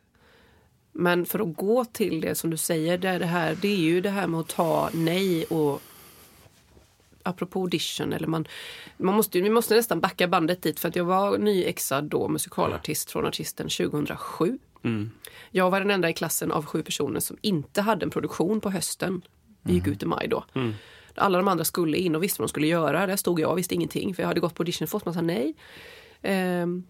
[0.91, 3.77] Men för att gå till det som du säger, det, är det, här, det är
[3.77, 5.81] ju det här med att ta nej och
[7.23, 8.47] apropå audition, eller man,
[8.97, 13.11] man måste, vi måste nästan backa bandet dit för att jag var nyexad då musikalartist
[13.11, 14.59] från artisten 2007.
[15.51, 18.69] Jag var den enda i klassen av sju personer som inte hade en produktion på
[18.69, 19.21] hösten.
[19.61, 20.43] Vi gick ut i maj då.
[21.15, 23.07] Alla de andra skulle in och visste vad de skulle göra.
[23.07, 25.21] Där stod jag och visste ingenting för jag hade gått på audition och fått massa
[25.21, 25.53] nej.
[26.21, 26.83] Ehm,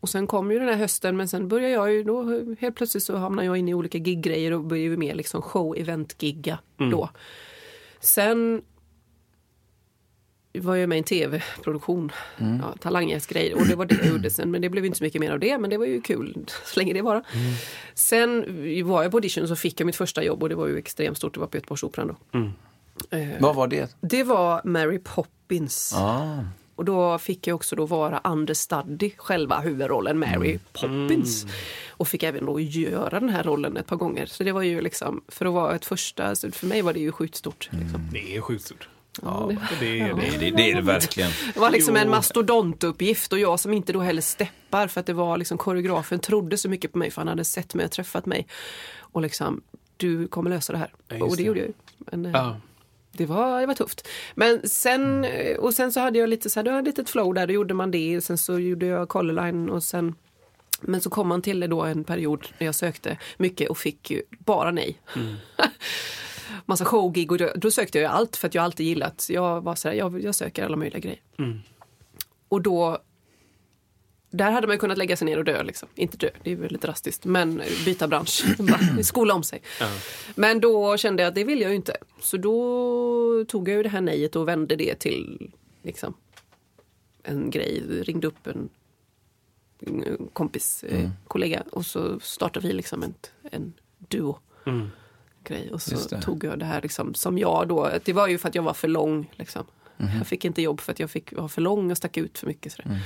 [0.00, 3.02] och sen kom ju den här hösten men sen började jag ju då helt plötsligt
[3.04, 6.58] så hamnade jag inne i olika giggrejer och började ju mer liksom show-event-gigga
[6.90, 7.10] då.
[8.00, 8.62] Sen
[10.54, 14.50] var jag med i en tv-produktion, ja, talangjästgrejer och det var det jag gjorde sen
[14.50, 16.80] men det blev inte så mycket mer av det men det var ju kul så
[16.80, 17.22] länge det var.
[17.94, 18.44] Sen
[18.84, 21.16] var jag på audition så fick jag mitt första jobb och det var ju extremt
[21.16, 22.38] stort, det var på Göteborgsoperan då.
[23.16, 23.96] Eh, Vad var det?
[24.00, 25.92] det var Mary Poppins.
[25.96, 26.38] Ah.
[26.74, 31.46] Och då fick jag också då vara understudy, själva huvudrollen Mary Poppins.
[31.90, 34.26] Och fick även då göra den här rollen ett par gånger.
[34.26, 37.00] Så det var ju liksom, för att vara ett första, så för mig var det
[37.00, 37.68] ju sjukt stort.
[37.72, 38.08] Liksom.
[38.12, 38.88] Det är sjukt stort.
[39.22, 39.50] Ja,
[39.80, 41.30] det, är, Det, det, det är det verkligen.
[41.54, 45.12] det var liksom en mastodontuppgift och jag som inte då heller steppar för att det
[45.12, 48.26] var liksom koreografen trodde så mycket på mig för han hade sett mig och träffat
[48.26, 48.46] mig.
[48.98, 49.62] Och liksom,
[49.96, 50.92] du kommer lösa det här.
[51.08, 51.42] Ja, och det det.
[51.42, 51.74] gjorde jag ju.
[51.98, 52.56] Men, eh, Ja.
[53.12, 54.08] det var, det var tufft.
[54.34, 57.10] Men sen, eh, och sen så hade jag lite så här, det var ett litet
[57.10, 58.20] flow där, då gjorde man det.
[58.24, 60.14] Sen så gjorde jag Colorline och sen
[60.84, 64.10] men så kom man till det då en period när jag sökte mycket och fick
[64.10, 65.00] ju bara nej.
[66.66, 69.74] Massa showgig och då, då sökte jag allt för att jag alltid gillat, jag var
[69.74, 71.20] så här, jag, jag söker alla möjliga grejer.
[72.48, 73.02] Och då
[74.32, 75.62] där hade man kunnat lägga sig ner och dö.
[75.62, 75.88] Liksom.
[75.94, 78.44] Inte dö, det är väl lite drastiskt, men byta bransch.
[79.02, 79.62] Skola om sig.
[80.34, 81.96] Men då kände jag att det vill jag ju inte.
[82.20, 85.50] Så då tog jag ju det här nejet och vände det till
[85.82, 86.14] liksom,
[87.22, 87.82] en grej.
[88.02, 88.68] Ringde upp en,
[90.32, 93.14] kompis, eh, kollega och så startade vi liksom en,
[93.50, 94.38] en duo.
[95.44, 95.70] Grej.
[95.72, 98.54] Och så tog jag det här liksom, som jag då, det var ju för att
[98.54, 99.30] jag var för lång.
[99.36, 99.64] Liksom.
[100.18, 102.46] Jag fick inte jobb för att jag fick vara för lång och stack ut för
[102.46, 102.72] mycket.
[102.72, 103.00] Sådär.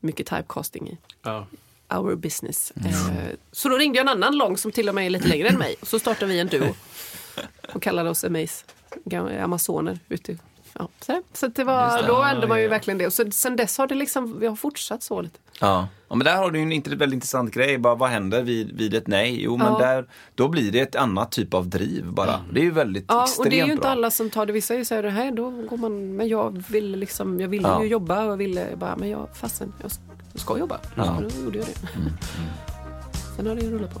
[0.00, 1.46] Mycket typecasting i Ja.
[1.90, 2.72] our business.
[2.76, 2.92] Eh,
[3.52, 5.58] så då ringde jag en annan lång som till och med är lite längre än
[5.58, 5.76] mig.
[5.82, 6.74] Så startade vi en duo
[7.74, 8.64] och kallade oss Amaze,
[9.40, 9.98] amazoner.
[10.08, 10.38] Ute.
[10.78, 13.06] Ja, så så det var, då hände man ju verkligen det.
[13.06, 15.38] Och så, sen dess har det liksom, vi har fortsatt så lite.
[15.60, 15.88] Ja.
[16.08, 17.78] ja, men där har du ju en inte- väldigt intressant grej.
[17.78, 19.42] Bara, vad händer vid, vid ett nej?
[19.42, 19.78] Jo, men Ja.
[19.78, 22.40] där, då blir det ett annat typ av driv bara.
[22.52, 23.90] Det är ju väldigt Ja, extremt och det är ju inte bra.
[23.90, 24.52] alla som tar det.
[24.52, 27.82] Vissa här, det här, då går man, men jag ville liksom, jag ville Ja.
[27.82, 30.02] ju jobba och jag ville bara, men jag fasen, jag ska,
[30.32, 30.78] jag ska jobba.
[30.94, 31.04] Ja.
[31.04, 31.88] Så då gjorde jag det.
[33.36, 34.00] Sen har det ju rullat på.